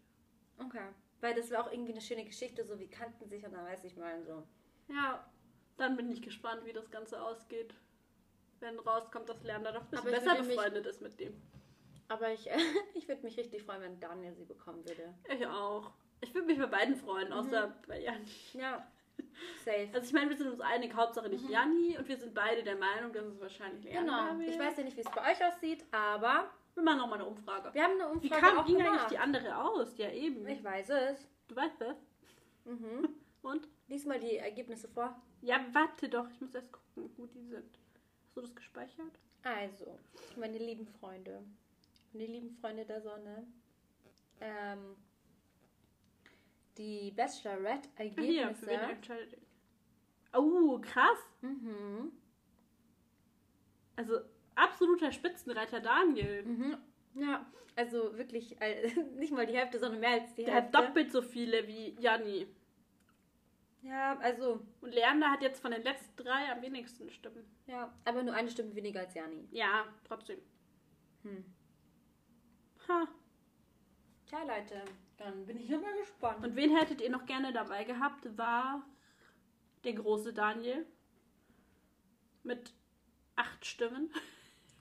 [0.59, 0.89] Okay.
[1.21, 3.85] Weil das wäre auch irgendwie eine schöne Geschichte, so wie kannten sich und dann weiß
[3.85, 4.47] ich mal so.
[4.89, 5.29] Ja,
[5.77, 7.75] dann bin ich gespannt, wie das Ganze ausgeht.
[8.61, 11.41] Wenn rauskommt, dass Lea da doch ein ich besser befreundet ist mit dem.
[12.09, 12.49] Aber ich,
[12.95, 15.15] ich würde mich richtig freuen, wenn Daniel sie bekommen würde.
[15.29, 15.91] Ich auch.
[16.21, 18.29] Ich würde mich bei beiden freuen, außer bei Janni.
[18.53, 18.87] Ja.
[19.65, 19.89] Safe.
[19.93, 22.77] Also ich meine, wir sind uns einig, Hauptsache nicht Janni und wir sind beide der
[22.77, 24.39] Meinung, dass es wahrscheinlich Lea Genau.
[24.39, 24.49] wird.
[24.51, 27.73] Ich weiß ja nicht, wie es bei euch aussieht, aber Wir machen nochmal eine Umfrage.
[27.75, 28.93] wir haben eine Wie Umfrage kam, auch ging gemacht.
[28.93, 29.97] eigentlich die andere aus?
[29.99, 30.47] Ja, eben.
[30.47, 31.29] Ich weiß es.
[31.49, 31.97] Du weißt das?
[32.65, 33.09] Mhm.
[33.43, 33.69] Und?
[33.89, 35.21] Lies mal die Ergebnisse vor.
[35.41, 36.29] Ja, warte doch.
[36.31, 37.79] Ich muss erst gucken, wo die sind.
[38.25, 39.19] Hast du das gespeichert?
[39.43, 39.99] Also,
[40.37, 41.43] meine lieben Freunde,
[42.13, 43.45] meine lieben Freunde der Sonne,
[44.41, 44.97] ähm,
[46.79, 48.71] die Bachelorette-Ergebnisse.
[48.71, 49.39] ihr?
[50.35, 51.19] Oh, krass.
[51.43, 52.13] Mhm.
[53.97, 54.21] Also
[54.55, 56.45] absoluter Spitzenreiter Daniel.
[56.45, 56.77] Mhm.
[57.15, 60.79] Ja, also wirklich äh, nicht mal die Hälfte, sondern mehr als die Der Hälfte.
[60.79, 62.47] hat doppelt so viele wie Janni.
[63.83, 67.45] Ja, also, Und Leander hat jetzt von den letzten drei am wenigsten Stimmen.
[67.67, 69.49] ja, aber nur eine Stimme weniger als Jani.
[69.51, 70.39] Ja, trotzdem.
[71.23, 71.45] Hm.
[72.89, 73.09] Ha.
[74.33, 74.83] Tja, Leute,
[75.19, 76.43] dann bin ich immer gespannt.
[76.43, 78.27] Und wen hättet ihr noch gerne dabei gehabt?
[78.39, 78.83] War
[79.85, 80.87] der große Daniel.
[82.43, 82.73] Mit
[83.37, 84.11] acht Stimmen.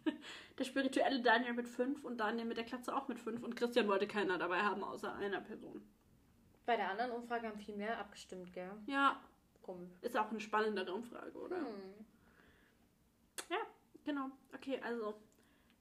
[0.57, 3.43] Der spirituelle Daniel mit fünf und Daniel mit der Klatze auch mit fünf.
[3.43, 5.85] Und Christian wollte keiner dabei haben, außer einer Person.
[6.65, 8.71] Bei der anderen Umfrage haben viel mehr abgestimmt, gell?
[8.85, 9.19] Ja,
[9.63, 9.89] Komisch.
[10.01, 11.57] ist auch eine spannendere Umfrage, oder?
[11.57, 12.05] Hm.
[13.49, 13.57] Ja,
[14.05, 14.29] genau.
[14.53, 15.15] Okay, also.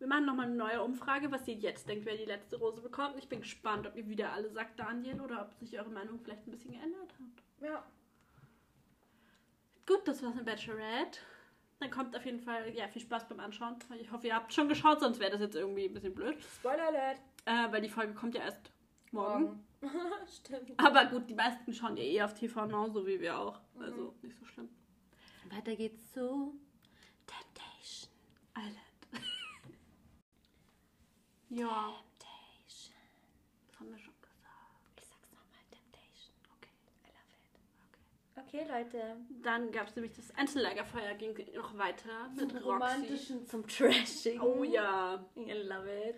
[0.01, 3.19] Wir machen nochmal eine neue Umfrage, was ihr jetzt denkt, wer die letzte Rose bekommt.
[3.19, 6.47] Ich bin gespannt, ob ihr wieder alle sagt Daniel oder ob sich eure Meinung vielleicht
[6.47, 7.45] ein bisschen geändert hat.
[7.63, 7.85] Ja.
[9.87, 11.21] Gut, das war's mit Bachelorette.
[11.81, 13.77] Dann kommt auf jeden Fall, ja, viel Spaß beim Anschauen.
[14.01, 16.43] Ich hoffe, ihr habt schon geschaut, sonst wäre das jetzt irgendwie ein bisschen blöd.
[16.43, 17.21] Spoiler Alert.
[17.45, 18.73] Äh, weil die Folge kommt ja erst
[19.13, 19.63] morgen.
[20.35, 20.73] Stimmt.
[20.79, 23.61] Aber gut, die meisten schauen ja eh auf TV Now, so wie wir auch.
[23.79, 24.71] Also nicht so schlimm.
[25.51, 26.59] Weiter geht's zu
[27.27, 28.11] Temptation.
[28.57, 28.91] Island.
[31.51, 32.97] Ja, Temptation.
[33.69, 34.99] das haben wir schon gesagt.
[34.99, 36.35] Ich sag's nochmal, Temptation.
[36.57, 36.71] Okay.
[37.05, 38.55] I love it.
[38.55, 39.17] Okay, Leute.
[39.43, 42.65] Dann gab es nämlich das Einzellagerfeuer, ging noch weiter mit Zum Roxy.
[42.69, 44.41] Romantischen, zum Trashigen.
[44.41, 45.25] Oh ja.
[45.37, 46.17] I love it.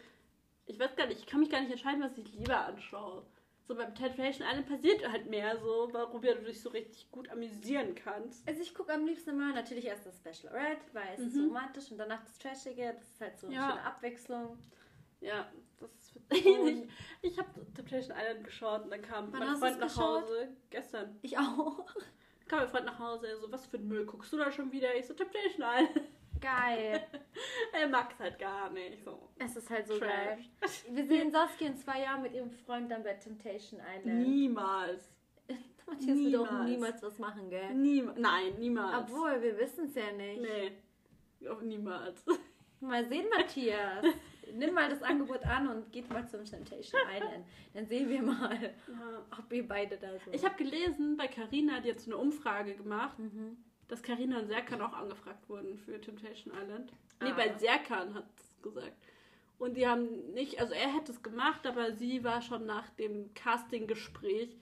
[0.67, 3.27] Ich weiß gar nicht, ich kann mich gar nicht entscheiden, was ich lieber anschaue.
[3.65, 7.95] So beim Temptation Island passiert halt mehr so, worüber du dich so richtig gut amüsieren
[7.95, 8.47] kannst.
[8.49, 11.41] Also ich gucke am liebsten mal natürlich erst das Bachelorette, weil es ist Mhm.
[11.41, 12.95] so romantisch und danach das Trashige.
[12.99, 13.69] Das ist halt so eine Ja.
[13.71, 14.59] schöne Abwechslung.
[15.23, 16.89] Ja, das ist ich,
[17.23, 20.23] ich habe Temptation Island geschaut und dann kam Wann mein Freund nach geschaut?
[20.25, 20.49] Hause.
[20.71, 21.19] Gestern.
[21.23, 21.87] Ich auch.
[22.49, 24.71] Kam mein Freund nach Hause, er so, was für ein Müll guckst du da schon
[24.73, 24.95] wieder?
[24.97, 26.09] Ich so, Temptation Island.
[26.41, 27.07] Geil.
[27.73, 29.05] er mag es halt gar nicht.
[29.05, 29.29] So.
[29.39, 30.09] Es ist halt so Trash.
[30.11, 30.39] geil.
[30.91, 34.27] Wir sehen Saskia in zwei Jahren mit ihrem Freund dann bei Temptation Island.
[34.27, 35.09] Niemals.
[35.87, 37.03] Matthias wird auch Niemals.
[37.03, 37.75] was machen, gell?
[37.75, 38.19] Niemals.
[38.19, 39.11] Nein, niemals.
[39.11, 40.41] Obwohl, wir wissen es ja nicht.
[40.41, 41.49] Nee.
[41.49, 42.25] Auch niemals.
[42.81, 44.05] Mal sehen, Matthias.
[44.57, 47.45] Nimm mal das Angebot an und geht mal zum Temptation Island.
[47.75, 49.27] Dann sehen wir mal, Ja.
[49.39, 50.31] ob ihr beide da so.
[50.33, 53.57] Ich habe gelesen, bei Carina, die hat so eine Umfrage gemacht, Mhm.
[53.89, 56.93] dass Carina und Serkan auch angefragt wurden für Temptation Island.
[57.23, 57.35] Nee, Ah.
[57.37, 58.93] bei Serkan hat es gesagt.
[59.59, 63.33] Und die haben nicht, also er hätte es gemacht, aber sie war schon nach dem
[63.35, 64.57] Casting-Gespräch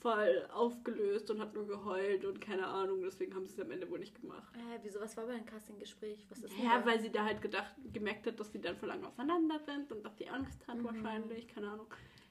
[0.00, 3.88] voll aufgelöst und hat nur geheult und keine Ahnung, deswegen haben sie es am Ende
[3.90, 4.54] wohl nicht gemacht.
[4.54, 6.26] Äh, wieso, was war bei dem Casting-Gespräch?
[6.30, 9.06] Was ist Ja, weil sie da halt gedacht, gemerkt hat, dass sie dann voll lange
[9.06, 10.84] auseinander sind und dass die Angst hat Mhm.
[10.84, 11.86] wahrscheinlich, keine Ahnung.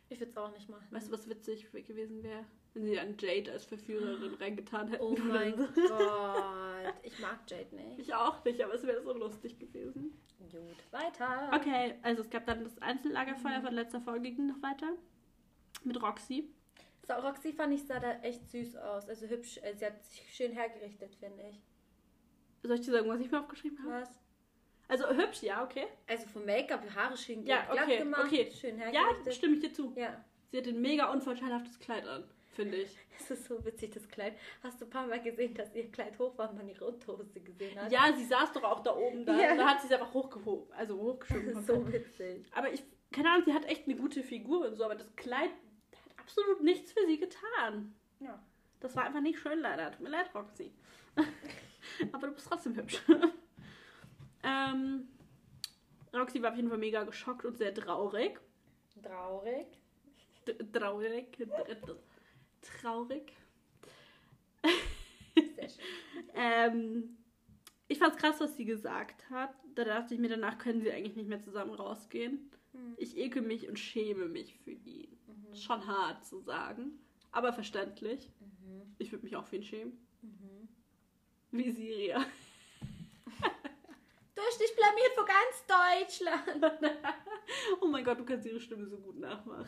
[0.09, 0.85] Ich würde es auch nicht machen.
[0.91, 2.45] Weißt du, was witzig gewesen wäre?
[2.75, 5.03] Wenn sie an Jade als Verführerin reingetan hätten.
[5.03, 5.65] Oh mein so.
[5.87, 6.93] Gott.
[7.01, 7.99] Ich mag Jade nicht.
[7.99, 10.13] Ich auch nicht, aber es wäre so lustig gewesen.
[10.51, 11.49] Gut, weiter.
[11.55, 14.91] Okay, also es gab dann das Einzellagerfeuer von letzter Folge ging noch weiter.
[15.83, 16.49] Mit Roxy.
[17.07, 19.07] So, Roxy fand ich sah da echt süß aus.
[19.07, 19.57] Also hübsch.
[19.61, 21.61] äh, Sie hat sich schön hergerichtet, finde ich.
[22.63, 24.01] Soll ich dir sagen, was ich mir aufgeschrieben habe?
[24.01, 24.09] Was?
[24.87, 25.85] Also hübsch, ja, okay.
[26.07, 28.51] Also vom Make-up, Haare schön Ja, glatt okay, gemacht, okay.
[28.51, 29.33] schön Ja, hergerichtet.
[29.35, 29.93] stimme ich dir zu.
[29.95, 32.95] Ja, Sie hat ein mega unvorteilhaftes Kleid an, finde ich.
[33.19, 34.33] es ist so witzig, das Kleid.
[34.63, 37.39] Hast du ein paar Mal gesehen, dass ihr Kleid hoch war und man ihre Unterhose
[37.41, 37.91] gesehen hat?
[37.91, 39.39] Ja, sie saß doch auch da oben da.
[39.39, 39.55] Ja.
[39.55, 41.49] Da hat sie es einfach hochgehoben, also Das hochgeschoben.
[41.57, 42.45] ist so witzig.
[42.53, 45.49] Aber ich, keine Ahnung, sie hat echt eine gute Figur und so, aber das Kleid
[46.25, 47.93] absolut nichts für sie getan.
[48.19, 48.41] Ja.
[48.79, 49.91] Das war einfach nicht schön leider.
[49.91, 50.73] Tut mir leid, Roxy.
[52.11, 53.01] aber du bist trotzdem hübsch.
[54.43, 55.07] ähm,
[56.13, 58.39] Roxy war auf jeden Fall mega geschockt und sehr traurig.
[59.03, 59.67] Traurig.
[60.47, 61.37] D traurig.
[62.61, 63.33] Traurig.
[65.35, 65.85] Sehr schön.
[66.37, 67.17] Ähm,
[67.87, 69.53] ich fand's krass, was sie gesagt hat.
[69.75, 72.51] Da dachte ich mir, danach können sie eigentlich nicht mehr zusammen rausgehen.
[72.73, 72.95] Hm.
[72.97, 75.17] Ich ekel mich und schäme mich für ihn.
[75.55, 75.61] Mhm.
[75.61, 76.99] Schon hart zu sagen,
[77.31, 78.29] aber verständlich.
[78.39, 78.95] Mhm.
[78.97, 79.97] Ich würde mich auch für ihn schämen.
[80.21, 80.67] Mhm.
[81.51, 82.25] Wie Siria.
[84.35, 85.65] Du hast dich blamiert vor ganz
[86.67, 86.83] Deutschland.
[87.79, 89.67] Oh mein Gott, du kannst ihre Stimme so gut nachmachen.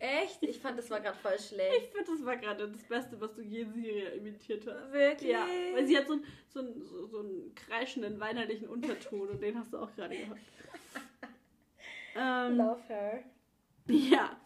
[0.00, 0.42] Echt?
[0.42, 1.76] Ich fand, das war gerade voll schlecht.
[1.84, 4.92] Ich finde, das war gerade das Beste, was du je Siria imitiert hast.
[4.92, 5.30] Wirklich?
[5.30, 9.56] Ja, weil sie hat so, einen- so, so, so einen kreischenden, weinerlichen Unterton und den
[9.56, 10.40] hast du auch gerade gehabt.
[12.14, 13.24] Ähm, Love her.
[13.88, 14.36] ja,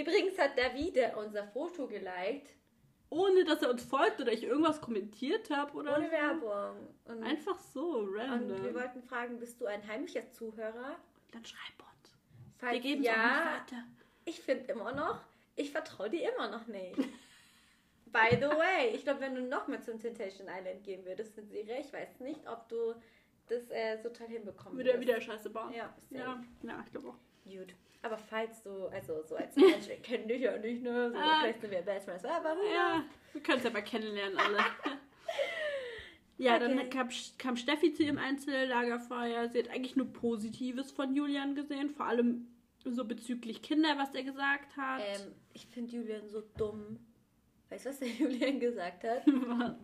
[0.00, 2.50] Übrigens hat Davide unser Foto geliked.
[3.08, 6.12] ohne dass er uns folgt oder ich irgendwas kommentiert habe oder Ohne so.
[6.12, 6.88] Werbung.
[7.04, 8.74] Und, Einfach so, und wir random.
[8.74, 10.96] wollten fragen, bist du ein heimlicher Zuhörer?
[11.32, 12.16] Dann schreib uns.
[12.58, 13.22] Falls Wir geben es auch ja,
[13.60, 13.84] nicht weiter.
[14.24, 15.20] ich finde immer noch,
[15.54, 16.96] ich vertraue dir immer noch nicht.
[18.06, 21.48] By the way, ich glaube, wenn du noch mal zum Temptation Island gehen würdest mit
[21.50, 22.94] Siri, ich weiß nicht, ob du
[23.48, 25.08] das äh, so toll hinbekommen Wieder, würdest.
[25.08, 25.72] wieder scheiße bauen.
[25.72, 27.18] Ja, ja, ja, ich glaube auch.
[27.44, 27.74] Gut.
[28.06, 31.10] Aber falls du, also so als Mensch, wir kennen dich ja nicht, ne?
[31.10, 31.38] So, Ah.
[31.40, 34.58] vielleicht sind wir Friends, aber Ja, wir können es ja mal kennenlernen alle.
[36.38, 36.68] ja, Okay.
[36.76, 39.48] dann kam, kam Steffi zu ihrem Einzellagerfeuer.
[39.48, 42.46] Sie hat eigentlich nur Positives von Julian gesehen, vor allem
[42.84, 45.02] so bezüglich Kinder, was er gesagt hat.
[45.04, 47.00] ähm, ich finde Julian so dumm.
[47.70, 49.22] Weißt du, was der Julian gesagt hat?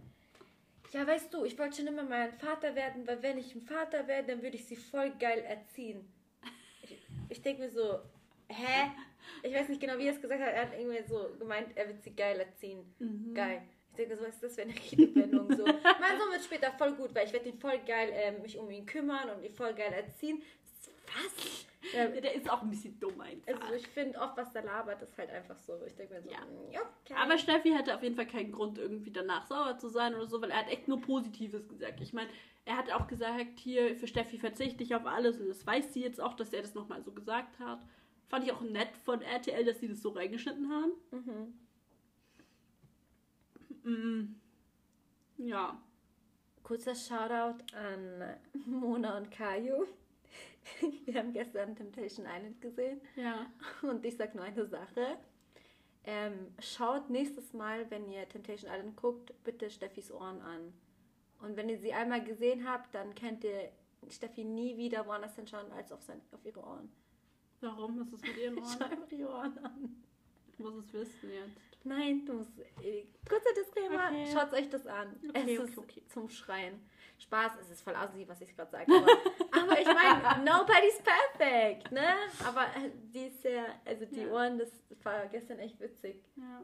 [0.92, 3.62] Ja, weißt du, ich wollte schon immer mal ein Vater werden, weil wenn ich ein
[3.62, 6.06] Vater werde, dann würde ich sie voll geil erziehen.
[7.32, 8.00] Ich, denke mir so,
[8.48, 8.90] hä?
[9.42, 10.52] Ich weiß nicht genau, wie er es gesagt hat.
[10.52, 12.94] Er hat irgendwie so gemeint, er wird sie geil erziehen.
[12.98, 13.34] Mhm.
[13.34, 13.62] Geil.
[13.90, 15.54] Ich denke, so was ist das für eine Redewendung?
[15.54, 15.64] So.
[15.64, 18.70] mein Sohn wird später voll gut, weil ich werde ihn voll geil ähm, mich um
[18.70, 20.42] ihn kümmern und ihn voll geil erziehen.
[21.06, 21.66] Was?
[21.94, 23.60] Ja, Der ist auch ein bisschen dumm einfach.
[23.62, 25.80] also ich finde oft, was der labert, ist halt einfach so.
[25.86, 26.40] Ich denke mir so, Ja.
[26.40, 27.14] mm, okay.
[27.16, 30.40] Aber Steffi hatte auf jeden Fall keinen Grund, irgendwie danach sauer zu sein oder so,
[30.40, 32.00] weil er hat echt nur Positives gesagt.
[32.00, 32.30] Ich meine,
[32.64, 36.02] er hat auch gesagt, hier, für Steffi verzichte ich auf alles und das weiß sie
[36.02, 37.80] jetzt auch, dass er das nochmal so gesagt hat.
[38.28, 40.92] Fand ich auch nett von RTL, dass sie das so reingeschnitten haben.
[41.10, 41.54] mhm.
[43.84, 44.36] Mm.
[45.38, 45.76] Ja.
[46.62, 48.22] Kurzer Shoutout an
[48.66, 49.86] Mona und Kayo.
[51.04, 53.46] Wir haben gestern Temptation Island gesehen Ja.
[53.82, 55.18] und ich sag nur eine Sache.
[56.04, 60.72] Ähm, schaut nächstes Mal, wenn ihr Temptation Island guckt, bitte Steffis Ohren an.
[61.40, 63.70] Und wenn ihr sie einmal gesehen habt, dann könnt ihr
[64.08, 66.90] Steffi nie wieder woanders hinschauen als auf, sein, auf ihre Ohren.
[67.60, 68.00] Warum?
[68.00, 68.82] Was ist mit ihren Schau Ohren?
[68.82, 70.02] einfach ihre Ohren an.
[70.52, 71.84] Ich muss es wissen jetzt.
[71.84, 72.58] Nein, du musst.
[72.82, 74.26] Äh, kurzer Disclaimer, Okay.
[74.32, 75.16] schaut euch das an.
[75.28, 76.02] Okay, es okay, ist okay.
[76.08, 76.80] zum Schreien.
[77.22, 78.92] Spaß, es ist voll assi, was ich gerade sage.
[78.92, 79.06] Aber,
[79.62, 82.14] aber ich meine, nobody's perfect, ne?
[82.46, 84.28] Aber äh, die ist ja, also die Ja.
[84.32, 84.70] Ohren, das
[85.02, 86.22] war gestern echt witzig.
[86.36, 86.62] Ja.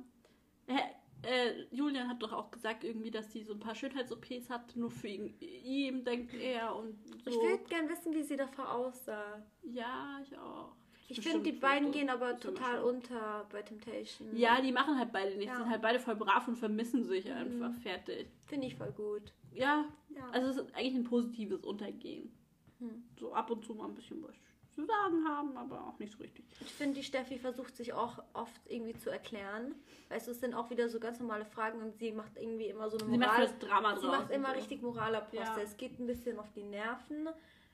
[1.22, 4.90] Äh, Julian hat doch auch gesagt, irgendwie, dass sie so ein paar Schönheits-OPs hat, nur
[4.90, 7.30] für ihn, ihm, denkt er und so.
[7.30, 9.42] Ich würde gern wissen, wie sie davor aussah.
[9.62, 10.76] Ja, ich auch.
[11.10, 14.36] Ich finde, die beiden gehen aber total unter bei Temptation.
[14.36, 15.56] Ja, die machen halt beide nichts, Ja.
[15.56, 17.70] sind halt beide voll brav und vermissen sich einfach.
[17.70, 17.80] Mhm.
[17.80, 18.28] Fertig.
[18.46, 19.32] Finde ich voll gut.
[19.52, 19.86] Ja,
[20.18, 20.30] Ja.
[20.30, 22.32] also es ist eigentlich ein positives Untergehen.
[22.80, 23.04] Hm.
[23.18, 24.34] So ab und zu mal ein bisschen was
[24.78, 26.44] zu sagen haben, aber auch nicht so richtig.
[26.60, 29.74] Ich finde, die Steffi versucht sich auch oft irgendwie zu erklären.
[30.08, 32.88] Weißt du, es sind auch wieder so ganz normale Fragen und sie macht irgendwie immer
[32.88, 33.46] so eine Sie macht Moral.
[33.48, 34.54] das Drama sie macht immer so.
[34.54, 35.40] richtig Moralapostel.
[35.40, 35.60] Ja.
[35.60, 37.28] Es geht ein bisschen auf die Nerven.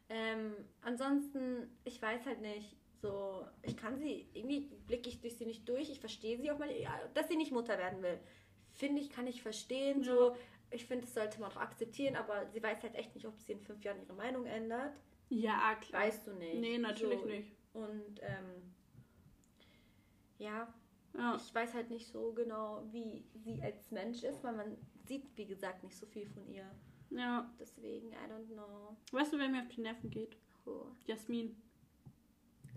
[0.09, 2.74] Ähm, ansonsten, ich weiß halt nicht.
[3.03, 5.90] So, ich kann sie, irgendwie blicke ich durch sie nicht durch.
[5.90, 8.18] Ich verstehe sie auch mal, ja, dass sie nicht Mutter werden will.
[8.72, 10.03] Finde ich, kann ich verstehen.
[10.03, 10.34] So,
[10.71, 13.53] ich finde, das sollte man auch akzeptieren, aber sie weiß halt echt nicht, ob sie
[13.53, 14.95] in fünf Jahren ihre Meinung ändert.
[15.29, 16.03] Ja, klar.
[16.03, 16.61] Weißt du nicht.
[16.61, 17.27] Nee, natürlich so.
[17.27, 17.53] nicht.
[17.73, 18.75] Und ähm,
[20.39, 20.73] ja,
[21.17, 21.37] Ja.
[21.37, 25.47] ich weiß halt nicht so genau, wie sie als Mensch ist, weil man sieht, wie
[25.47, 26.71] gesagt, nicht so viel von ihr.
[27.11, 27.51] ja.
[27.59, 28.97] Deswegen, I don't know.
[29.12, 30.37] Weißt du, wer mir auf die Nerven geht?
[30.67, 30.87] Oh.
[31.07, 31.57] Jasmin.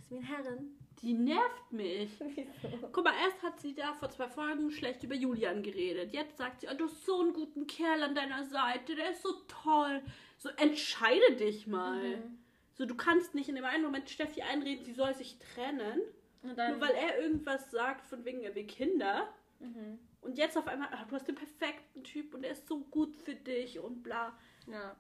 [0.10, 0.78] Wie ein Herren.
[1.01, 2.10] Die nervt mich.
[2.20, 2.89] Wieso?
[2.91, 6.14] Guck mal, erst hat sie da vor zwei Folgen schlecht über Julian geredet.
[6.14, 9.22] Jetzt sagt sie, oh, du hast so einen guten Kerl an deiner Seite, der ist
[9.22, 10.01] so toll.
[10.38, 12.18] So, entscheide dich mal.
[12.18, 12.39] Mhm.
[12.74, 16.01] So, du kannst nicht in dem einen Moment Steffi einreden, sie soll sich trennen.
[16.43, 19.28] Nur weil er irgendwas sagt, von wegen, er will Kinder.
[19.60, 19.99] Mhm.
[20.22, 23.16] Und jetzt auf einmal, ah, du hast den perfekten Typ und er ist so gut
[23.16, 24.38] für dich und bla.
[24.68, 24.95] Ja.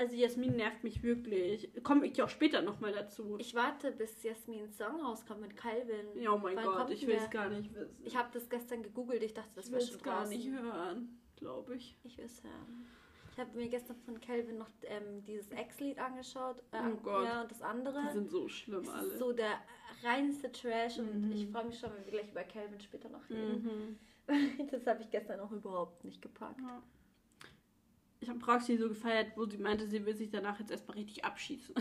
[0.00, 1.70] Also Jasmin nervt mich wirklich.
[1.82, 3.36] Komme ich auch später nochmal dazu.
[3.38, 6.06] Ich warte, bis Jasmin's Song rauskommt mit Calvin.
[6.20, 7.96] ja, oh mein Wann Gott, ich will es gar nicht wissen.
[8.04, 10.36] Ich habe das gestern gegoogelt, ich dachte, das ich wäre schon gar draußen.
[10.36, 11.96] nicht hören, glaube ich.
[12.04, 12.86] Ich will es hören.
[13.32, 16.60] Ich habe mir gestern von Calvin noch ähm, dieses Ex-Lied angeschaut.
[16.72, 17.24] Äh, Oh Gott.
[17.24, 18.00] Ja, und das andere.
[18.08, 19.06] Die sind so schlimm Es alle.
[19.08, 19.60] ist so der
[20.04, 21.32] reinste Trash und Mhm.
[21.32, 23.64] ich freue mich schon, wenn wir gleich über Calvin später noch reden.
[23.64, 23.98] mhm.
[24.70, 26.60] Das habe ich gestern auch überhaupt nicht gepackt.
[26.60, 26.82] ja.
[28.20, 31.24] Ich habe Roxy so gefeiert, wo sie meinte, sie will sich danach jetzt erstmal richtig
[31.24, 31.74] abschießen.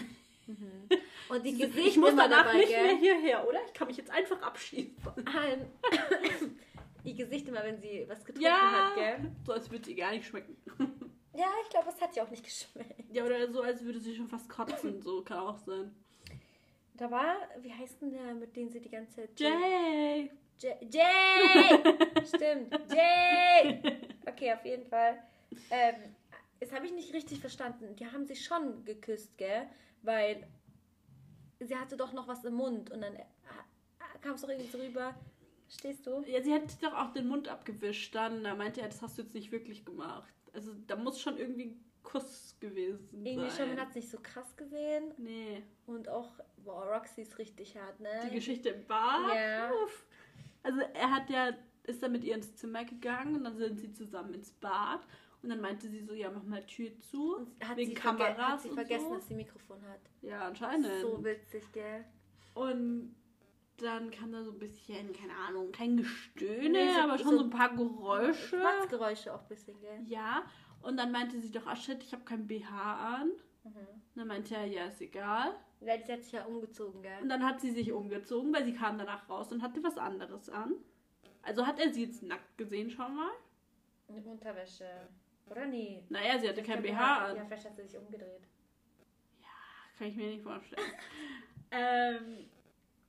[1.30, 2.98] Und die Sie Gesicht ich muss danach dabei, nicht mehr gell?
[2.98, 3.60] hierher, oder?
[3.66, 4.96] Ich kann mich jetzt einfach abschießen.
[7.04, 9.32] Ihr Gesicht immer, wenn sie was getrunken Ja, hat, gell?
[9.46, 10.56] so als würde sie gar nicht schmecken.
[11.34, 13.14] Ja, ich glaube, es hat ja auch nicht geschmeckt.
[13.14, 15.02] Ja, oder so, als würde sie schon fast kotzen.
[15.02, 15.94] So kann auch sein.
[16.96, 19.40] Da war, wie heißt denn der, mit dem sie die ganze Zeit...
[19.40, 20.32] Jay!
[20.58, 20.78] Jay!
[20.92, 22.26] Jay!
[22.26, 23.82] Stimmt, Jay!
[24.26, 25.22] Okay, auf jeden Fall.
[25.70, 25.96] Ähm,
[26.60, 27.96] das habe ich nicht richtig verstanden.
[27.96, 29.68] Die haben sich schon geküsst, gell?
[30.02, 30.48] Weil
[31.60, 33.26] sie hatte doch noch was im Mund und dann äh,
[34.22, 35.16] kam es doch irgendwie so rüber.
[35.68, 36.24] Verstehst du?
[36.26, 38.44] Ja, sie hat doch auch den Mund abgewischt dann.
[38.44, 40.34] Da meinte er, das hast du jetzt nicht wirklich gemacht.
[40.54, 43.70] Also da muss schon irgendwie ein Kuss gewesen Irgendwie schon, sein.
[43.70, 45.14] man hat es nicht so krass gesehen.
[45.18, 45.62] Nee.
[45.86, 48.10] Und auch, boah, Roxy ist richtig hart, ne?
[48.30, 49.36] Die Geschichte im Bad.
[49.36, 49.72] Ja.
[49.84, 50.06] Uff.
[50.64, 51.52] Also er hat ja,
[51.84, 55.02] ist dann mit ihr ins Zimmer gegangen und dann sind sie zusammen ins Bad.
[55.48, 57.38] Und dann meinte sie so, ja, mach mal Tür zu.
[57.38, 59.16] Und hat wegen sie, Kameras hat sie vergessen, so.
[59.16, 60.02] dass sie Mikrofon hat.
[60.22, 60.90] Ja, anscheinend.
[61.02, 62.04] So witzig, gell?
[62.54, 63.16] Und
[63.78, 67.38] dann kam da so ein bisschen, keine Ahnung, kein Gestöhne, Nee, so- aber schon so-
[67.38, 68.58] so ein paar Geräusche.
[68.60, 70.02] Schwarzgeräusche auch ein bisschen, gell?
[70.06, 70.44] Ja,
[70.82, 73.30] und dann meinte sie doch, ah shit, ich habe kein BH an.
[73.64, 73.70] Mhm.
[73.70, 75.56] Und dann meinte er, ja, ist egal.
[75.80, 77.22] Weil sie hat sich ja umgezogen, gell?
[77.22, 80.50] Und dann hat sie sich umgezogen, weil sie kam danach raus und hatte was anderes
[80.50, 80.74] an.
[81.42, 83.32] Also hat er sie jetzt nackt gesehen schon mal?
[84.10, 85.08] Mit Unterwäsche.
[85.50, 86.04] Oder nee?
[86.10, 87.36] Naja, sie hatte kein BH an.
[87.38, 88.48] Ja, vielleicht hat sie sich umgedreht.
[89.98, 90.82] Kann ich mir nicht vorstellen.
[91.72, 92.46] ähm,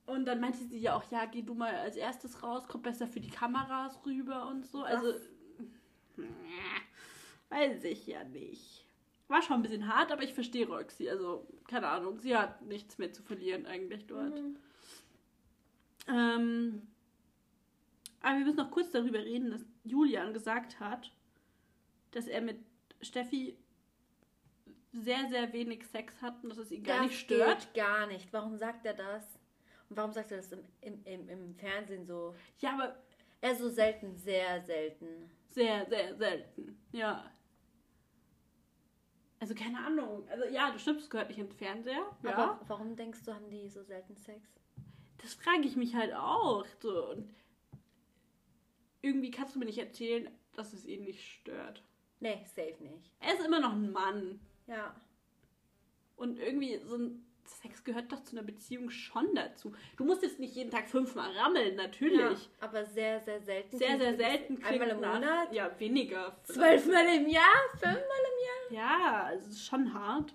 [0.07, 3.07] und dann meinte sie ja auch, ja, geh du mal als erstes raus, kommt besser
[3.07, 4.83] für die Kameras rüber und so.
[4.83, 5.13] Also,
[7.51, 8.87] weiß ich ja nicht.
[9.29, 11.11] War schon ein bisschen hart, aber ich verstehe Roxy.
[11.11, 14.41] Also, keine Ahnung, sie hat nichts mehr zu verlieren eigentlich dort.
[14.41, 14.57] Mhm.
[16.09, 16.83] Ähm,
[18.23, 21.13] aber wir müssen noch kurz darüber reden, dass Julian gesagt hat,
[22.11, 22.59] dass er mit
[23.01, 23.57] Steffi
[24.93, 27.73] sehr, sehr wenig Sex hat und dass es ihn gar das nicht stört.
[27.73, 28.33] Geht gar nicht.
[28.33, 29.39] Warum sagt er das?
[29.89, 32.35] Und warum sagt er das im, im, im, im Fernsehen so?
[32.59, 32.97] Ja, aber
[33.41, 35.31] Er so selten, sehr selten.
[35.49, 36.79] sehr, sehr selten.
[36.93, 37.31] Ja.
[39.41, 40.29] Also keine Ahnung.
[40.29, 42.05] Also ja, du stimmt, es gehört nicht ins Fernseher.
[42.23, 42.35] Ja.
[42.35, 44.59] Aber warum denkst du, haben die so selten Sex?
[45.19, 46.65] das frage ich mich halt auch.
[46.81, 47.11] So.
[47.11, 47.29] Und
[49.03, 51.83] irgendwie kannst du mir nicht erzählen, dass es ihn nicht stört.
[52.21, 53.11] Nee, safe nicht.
[53.21, 54.41] Er ist immer noch ein Mann.
[54.67, 54.95] Ja.
[56.17, 59.73] Und irgendwie so ein Sex gehört doch zu einer Beziehung schon dazu.
[59.97, 62.21] Du musst jetzt nicht jeden Tag fünfmal rammeln, natürlich.
[62.21, 62.37] ja.
[62.61, 63.79] Aber sehr, sehr selten.
[63.79, 64.63] Sehr, sehr selten.
[64.63, 65.53] Einmal im Monat?
[65.53, 66.37] Ja, weniger.
[66.45, 67.55] Zwölfmal im Jahr?
[67.73, 70.35] Fünfmal im Ja, also es ist schon hart.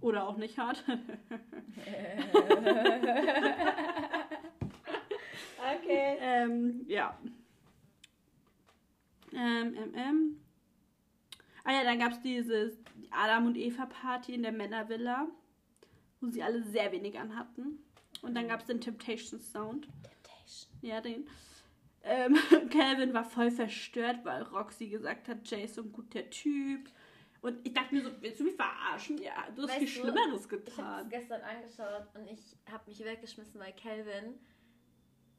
[0.00, 0.84] Oder auch nicht hart.
[0.86, 0.98] Jahr?
[5.76, 6.16] Okay.
[6.20, 7.18] ähm, ja.
[9.32, 10.40] Ähm, ähm, ähm.
[11.64, 12.78] Ah ja, dann gab es dieses
[13.10, 15.26] Adam und Eva Party in der Männervilla,
[16.20, 17.78] wo sie alle sehr wenig anhatten.
[18.22, 19.88] Und dann gab es den Temptation Sound.
[20.02, 20.72] Temptation.
[20.82, 21.26] Ja, den.
[22.02, 22.36] Ähm,
[22.70, 26.90] Calvin war voll verstört, weil Roxy gesagt hat, Jay ist so ein guter Typ.
[27.40, 29.18] Und ich dachte mir so, willst du mich verarschen?
[29.18, 31.04] Ja, du hast Weißt viel Schlimmeres Ich habe getan.
[31.04, 32.40] es gestern angeschaut und ich
[32.70, 34.38] habe mich weggeschmissen, weil Calvin.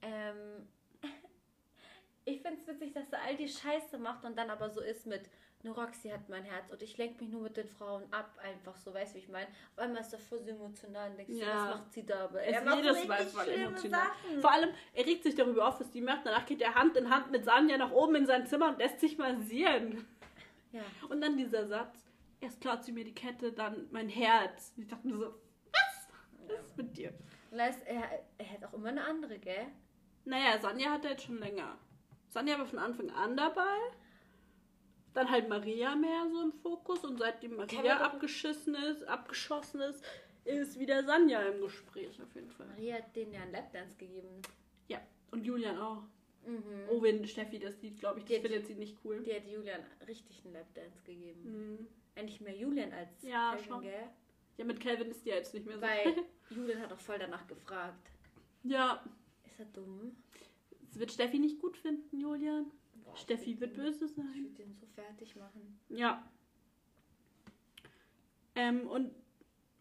[0.03, 0.67] Ähm,
[2.26, 5.07] ich finde es witzig, dass er all die Scheiße macht und dann aber so ist
[5.07, 5.30] mit,
[5.66, 8.78] nur Roxy hat mein Herz und ich lenke mich nur mit den Frauen ab, einfach
[8.78, 9.47] so, weißt du, wie ich meine?
[9.74, 11.47] Auf einmal ist er voll so emotional und denkst du, Ja.
[11.72, 12.24] was macht sie da?
[12.26, 14.01] Aber Er ist macht jedes Mal voll emotional.
[14.07, 14.41] Sachen.
[14.41, 16.26] Vor allem, er regt sich darüber auf, was die macht.
[16.26, 18.99] Danach geht er Hand in Hand mit Sanja nach oben in sein Zimmer und lässt
[18.99, 20.07] sich massieren.
[20.72, 20.84] Ja.
[21.09, 22.05] Und dann dieser Satz,
[22.41, 24.72] erst klaut sie mir die Kette, dann mein Herz.
[24.78, 25.34] Ich dachte mir so,
[25.72, 26.09] was?
[26.47, 27.13] Was ist mit dir?
[27.51, 28.03] Er, ist, er,
[28.38, 29.66] er hat auch immer eine andere, gell?
[30.26, 31.78] Naja, Sanja hat er jetzt schon länger.
[32.28, 33.78] Sanja war von Anfang an dabei.
[35.16, 40.03] Dann halt Maria mehr so im Fokus und seitdem Maria abgeschissen ist, abgeschossen ist,
[40.43, 42.68] ist wieder Sanja im Gespräch auf jeden Fall.
[42.68, 44.41] Maria hat denen ja einen Lapdance gegeben.
[44.88, 44.99] Ja,
[45.32, 46.03] und Julian auch.
[46.45, 46.61] Mhm.
[46.91, 49.24] Oh, wenn Steffi das sieht, glaube ich, das Die- findet sie nicht cool.
[49.24, 51.41] Die hat Julian richtig einen Lapdance gegeben.
[51.80, 51.88] Mhm.
[52.16, 53.82] Eigentlich mehr Julian als Ja, Calvin, schon.
[53.82, 54.03] gell?
[54.57, 55.82] Ja, mit Calvin ist die ja jetzt nicht mehr so.
[55.82, 56.13] Weil
[56.49, 58.09] Julian hat auch voll danach gefragt.
[58.63, 59.03] ja,
[59.45, 60.16] Ist er dumm?
[60.91, 62.70] es wird Steffi nicht gut finden, Julian.
[63.14, 64.34] Steffi ich wird böse ihn- Ich sein.
[64.43, 65.80] würde den so fertig machen.
[65.89, 66.28] Ja.
[68.56, 69.12] Ähm, und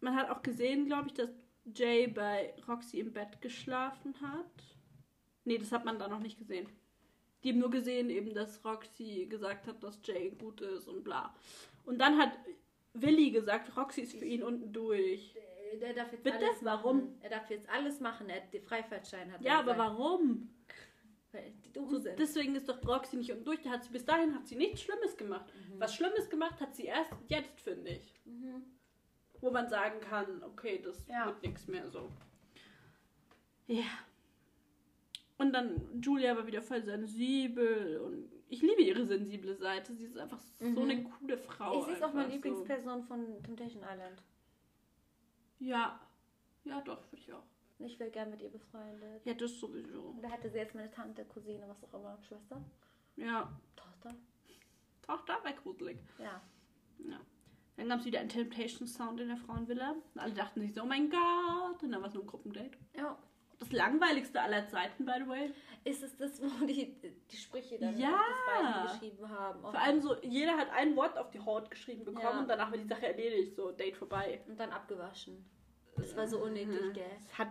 [0.01, 1.29] man hat auch gesehen, glaube ich, dass
[1.73, 4.63] Jay bei Roxy im Bett geschlafen hat.
[5.45, 6.67] Nee, das hat man da noch nicht gesehen.
[7.43, 11.33] Die haben nur gesehen, eben, dass Roxy gesagt hat, dass Jay gut ist und bla.
[11.85, 12.31] Und dann hat
[12.93, 15.33] Willi gesagt, Roxy ist für ihn unten durch.
[15.81, 16.37] Der- darf jetzt Bitte?
[16.37, 16.97] alles Warum?
[16.97, 17.17] machen.
[17.21, 18.29] Er darf jetzt alles machen.
[18.29, 19.31] Er hat den Freifahrtschein.
[19.31, 19.89] Hat Ja, er aber gesagt.
[19.97, 20.49] warum?
[21.73, 23.61] So, deswegen ist doch Roxy nicht unten durch.
[23.61, 25.45] Da hat sie bis dahin hat sie nichts Schlimmes gemacht.
[25.77, 28.13] Was Schlimmes gemacht hat sie erst jetzt, finde ich.
[28.25, 28.63] Mhm.
[29.41, 31.25] Wo man sagen kann, okay, das Ja.
[31.27, 32.09] wird nichts mehr so.
[33.67, 33.83] Ja.
[35.37, 39.93] Und dann Julia war wieder voll sensibel und ich liebe ihre sensible Seite.
[39.93, 40.77] Sie ist einfach so Mhm.
[40.79, 41.83] eine coole Frau.
[41.83, 42.33] Sie ist auch meine so.
[42.35, 44.21] Lieblingsperson von Temptation Island.
[45.59, 45.99] Ja.
[46.63, 47.43] Ja, doch, würde ich auch.
[47.79, 49.25] Ich wäre gern mit ihr befreundet.
[49.25, 50.15] Ja, das sowieso.
[50.21, 52.63] Da hatte sie jetzt meine Tante, Cousine, was auch immer, Schwester,
[53.17, 53.51] Ja.
[53.75, 54.15] Tochter.
[55.01, 55.97] Tochter, wäre gruselig.
[56.17, 56.41] Ja.
[56.99, 57.19] Ja.
[57.77, 59.91] Dann gab es wieder einen Temptation Sound in der Frauenvilla.
[60.13, 61.83] Und alle dachten sich so, oh mein Gott.
[61.83, 62.77] Und dann war es nur ein Gruppendate.
[62.95, 63.17] Ja.
[63.59, 65.53] Das langweiligste aller Zeiten, by the way.
[65.83, 66.95] Ist es das, wo die,
[67.31, 68.09] die Sprüche dann Ja.
[68.15, 69.61] auf das Bein geschrieben haben?
[69.61, 72.39] Vor allem so, jeder hat ein Wort auf die Haut geschrieben bekommen Ja.
[72.39, 73.55] und danach war die Sache erledigt.
[73.55, 74.41] So, Date vorbei.
[74.47, 75.45] Und dann abgewaschen.
[75.97, 77.05] Das war so unnötig, gell?
[77.37, 77.49] Hat.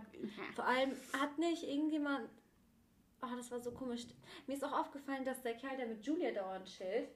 [0.55, 2.28] Vor allem hat nicht irgendjemand.
[3.22, 4.07] Oh, das war so komisch.
[4.47, 7.09] Mir ist auch aufgefallen, dass der Kerl, der mit Julia dauernd chillt,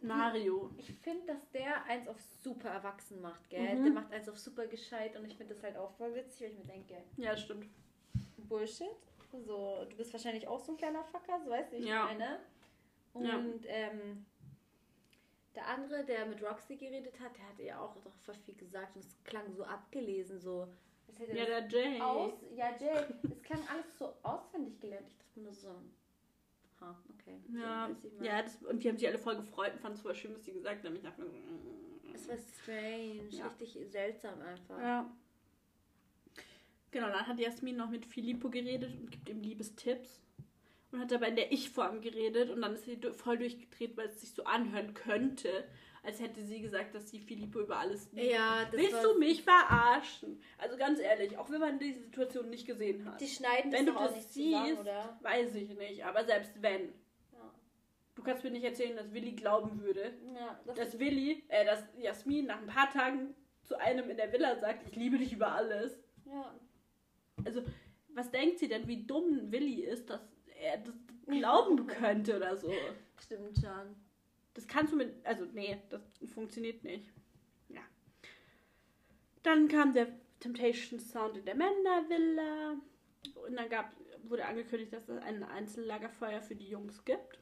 [0.00, 0.70] Mario.
[0.76, 3.76] ich finde, dass der eins auf super erwachsen macht, gell?
[3.76, 3.84] Mhm.
[3.84, 6.50] Der macht eins auf super gescheit und ich finde das halt auch voll witzig, weil
[6.50, 7.66] ich mir denke, Ja, stimmt.
[8.36, 8.86] Bullshit.
[9.32, 12.04] So, du bist wahrscheinlich auch so ein kleiner Fucker, so weißt du, wie ich Ja.
[12.04, 12.40] meine.
[13.14, 13.42] Und Ja.
[13.66, 14.26] ähm,
[15.58, 18.94] der andere, der mit Roxy geredet hat, der hatte ja auch doch voll viel gesagt
[18.94, 20.68] und es klang so abgelesen, so.
[21.18, 22.00] Ja, er der Jay.
[22.00, 22.32] aus.
[22.54, 25.08] Ja, Jay, es klang alles so auswendig gelernt.
[25.08, 25.70] Ich dachte mir nur so,
[26.80, 27.40] ha, okay.
[27.52, 30.14] Ja, So, ja das, und die haben sich alle voll gefreut und fanden es voll
[30.14, 30.94] schön, was sie gesagt haben.
[30.94, 32.14] Ich dachte mir so, mm.
[32.14, 33.48] Es war strange, Ja.
[33.48, 34.78] richtig seltsam einfach.
[34.80, 35.10] Ja.
[36.92, 40.20] Genau, dann hat Jasmin noch mit Filippo geredet und gibt ihm Liebestipps.
[40.90, 44.20] Und hat dabei in der Ich-Form geredet und dann ist sie voll durchgedreht, weil es
[44.20, 45.64] sich so anhören könnte,
[46.02, 48.30] als hätte sie gesagt, dass sie Filippo über alles liebt.
[48.30, 50.40] Ja, das Willst du mich verarschen?
[50.56, 53.20] Also ganz ehrlich, auch wenn man diese Situation nicht gesehen hat.
[53.20, 55.18] Die schneiden wenn das du das nicht zusammen, siehst, oder?
[55.20, 56.04] weiß ich nicht.
[56.06, 56.94] Aber selbst wenn.
[57.34, 57.52] Ja.
[58.14, 61.84] Du kannst mir nicht erzählen, dass Willi glauben würde, Ja, das dass Willi, äh, dass
[61.98, 63.34] Jasmin nach ein paar Tagen
[63.64, 65.98] zu einem in der Villa sagt, ich liebe dich über alles.
[66.24, 66.54] ja.
[67.44, 67.62] Also,
[68.14, 70.20] was denkt sie denn, wie dumm Willi ist, dass
[70.60, 70.94] er das
[71.26, 72.72] glauben könnte oder so?
[73.22, 73.96] Stimmt schon.
[74.54, 75.14] Das kannst du mit.
[75.24, 76.00] Also, nee, das
[76.32, 77.10] funktioniert nicht.
[77.68, 77.80] Ja.
[79.42, 80.08] Dann kam der
[80.40, 82.76] Temptation Sound in der Männervilla.
[83.46, 83.92] Und dann gab,
[84.24, 87.38] wurde angekündigt, dass es ein Einzellagerfeuer für die Jungs gibt.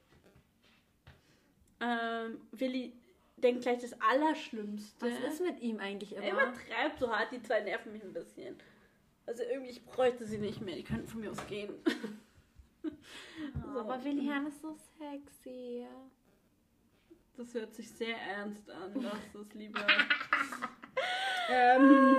[1.80, 2.94] Ähm, Willi
[3.36, 5.06] denkt gleich das Allerschlimmste.
[5.06, 6.44] Was ist mit ihm eigentlich Er immer?
[6.44, 8.56] übertreibt so hart, die zwei nerven mich ein bisschen.
[9.26, 11.74] Also irgendwie, ich bräuchte sie nicht mehr, die könnten von mir aus gehen.
[13.74, 15.86] Oh, aber Willi Herrn ist so sexy.
[17.36, 19.86] Das hört sich sehr ernst an, lass es lieber.
[21.50, 22.16] ähm,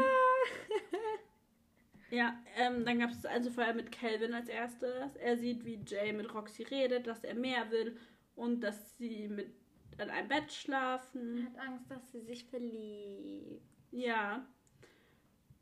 [2.12, 5.16] ja, ähm, dann gab es das Einzelfeuer mit Calvin als erstes.
[5.16, 7.98] Er sieht, wie Jay mit Roxy redet, dass er mehr will
[8.36, 9.54] und dass sie mit
[9.98, 11.46] an einem Bett Er schlafen.
[11.46, 13.64] hat Angst, dass sie sich verliebt.
[13.92, 14.48] Ja.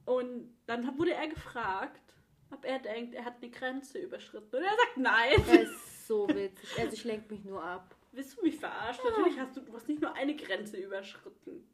[0.05, 2.04] Und dann wurde er gefragt,
[2.55, 4.55] ob er denkt, er hat eine Grenze überschritten.
[4.57, 5.31] Und er sagt nein.
[5.47, 6.69] Er ist so witzig.
[6.79, 7.95] Also ich lenke mich nur ab.
[8.11, 9.03] Willst du mich verarschen?
[9.09, 11.67] Natürlich hast du, du hast nicht nur eine Grenze überschritten.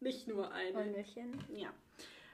[0.00, 0.78] Nicht nur eine.
[0.80, 1.36] Engelchen.
[1.54, 1.68] Ja.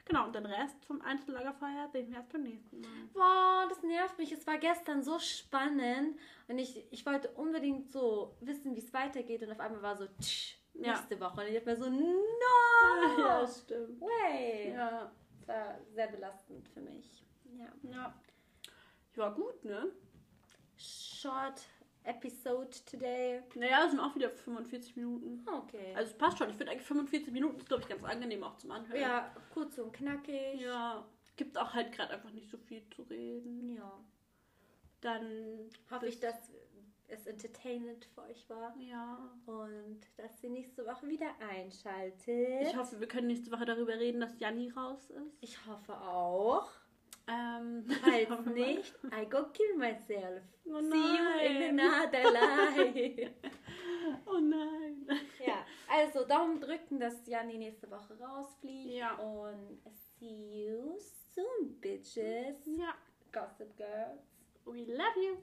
[0.05, 2.89] Genau, und den Rest vom Einzellagerfeuer sehen wir erst beim nächsten Mal.
[3.13, 4.31] Boah, das nervt mich.
[4.31, 6.17] Es war gestern so spannend
[6.47, 10.07] und ich, ich wollte unbedingt so wissen, wie es weitergeht und auf einmal war so,
[10.21, 10.93] tsch, Ja.
[10.93, 11.41] nächste Woche.
[11.41, 12.23] Und ich hab mir so, no!
[13.19, 14.01] Ja, stimmt.
[14.01, 14.73] Way!
[14.75, 15.11] Ja.
[15.41, 17.26] Das war sehr belastend für mich.
[17.59, 17.91] Ja.
[17.91, 18.15] Ja.
[19.17, 19.87] Ja, gut, ne?
[20.77, 21.63] Short
[22.05, 23.43] episode today.
[23.55, 25.45] Naja, es sind auch wieder 45 Minuten.
[25.49, 25.95] Okay.
[25.97, 26.51] Also es passt schon.
[26.51, 29.01] Ich finde eigentlich 45 Minuten ist, glaube ich, ganz angenehm auch zum Anhören.
[29.01, 30.61] ja, kurz und knackig.
[30.61, 31.05] Ja.
[31.37, 33.71] Gibt auch halt gerade einfach nicht so viel zu reden.
[33.75, 33.93] Ja.
[35.01, 36.37] Dann Hoffe ich, dass
[37.09, 39.19] es entertainend für euch war Ja.
[39.47, 42.63] und dass ihr nächste Woche wieder einschaltet.
[42.63, 45.37] Ich hoffe, wir können nächste Woche darüber reden, dass Janni raus ist.
[45.41, 46.69] Ich hoffe auch.
[47.29, 50.43] Ähm, Falls nicht, I go kill myself.
[50.67, 53.31] Oh See you in another life.
[54.25, 55.05] Oh nein.
[55.45, 58.95] ja, also Daumen drücken, dass Janni nächste Woche rausfliegt.
[58.95, 59.17] Ja.
[59.17, 59.81] Und
[60.19, 60.97] see you
[61.35, 62.65] soon, bitches.
[62.67, 62.95] Ja.
[63.33, 64.23] Gossip Girls.
[64.65, 65.37] We love you.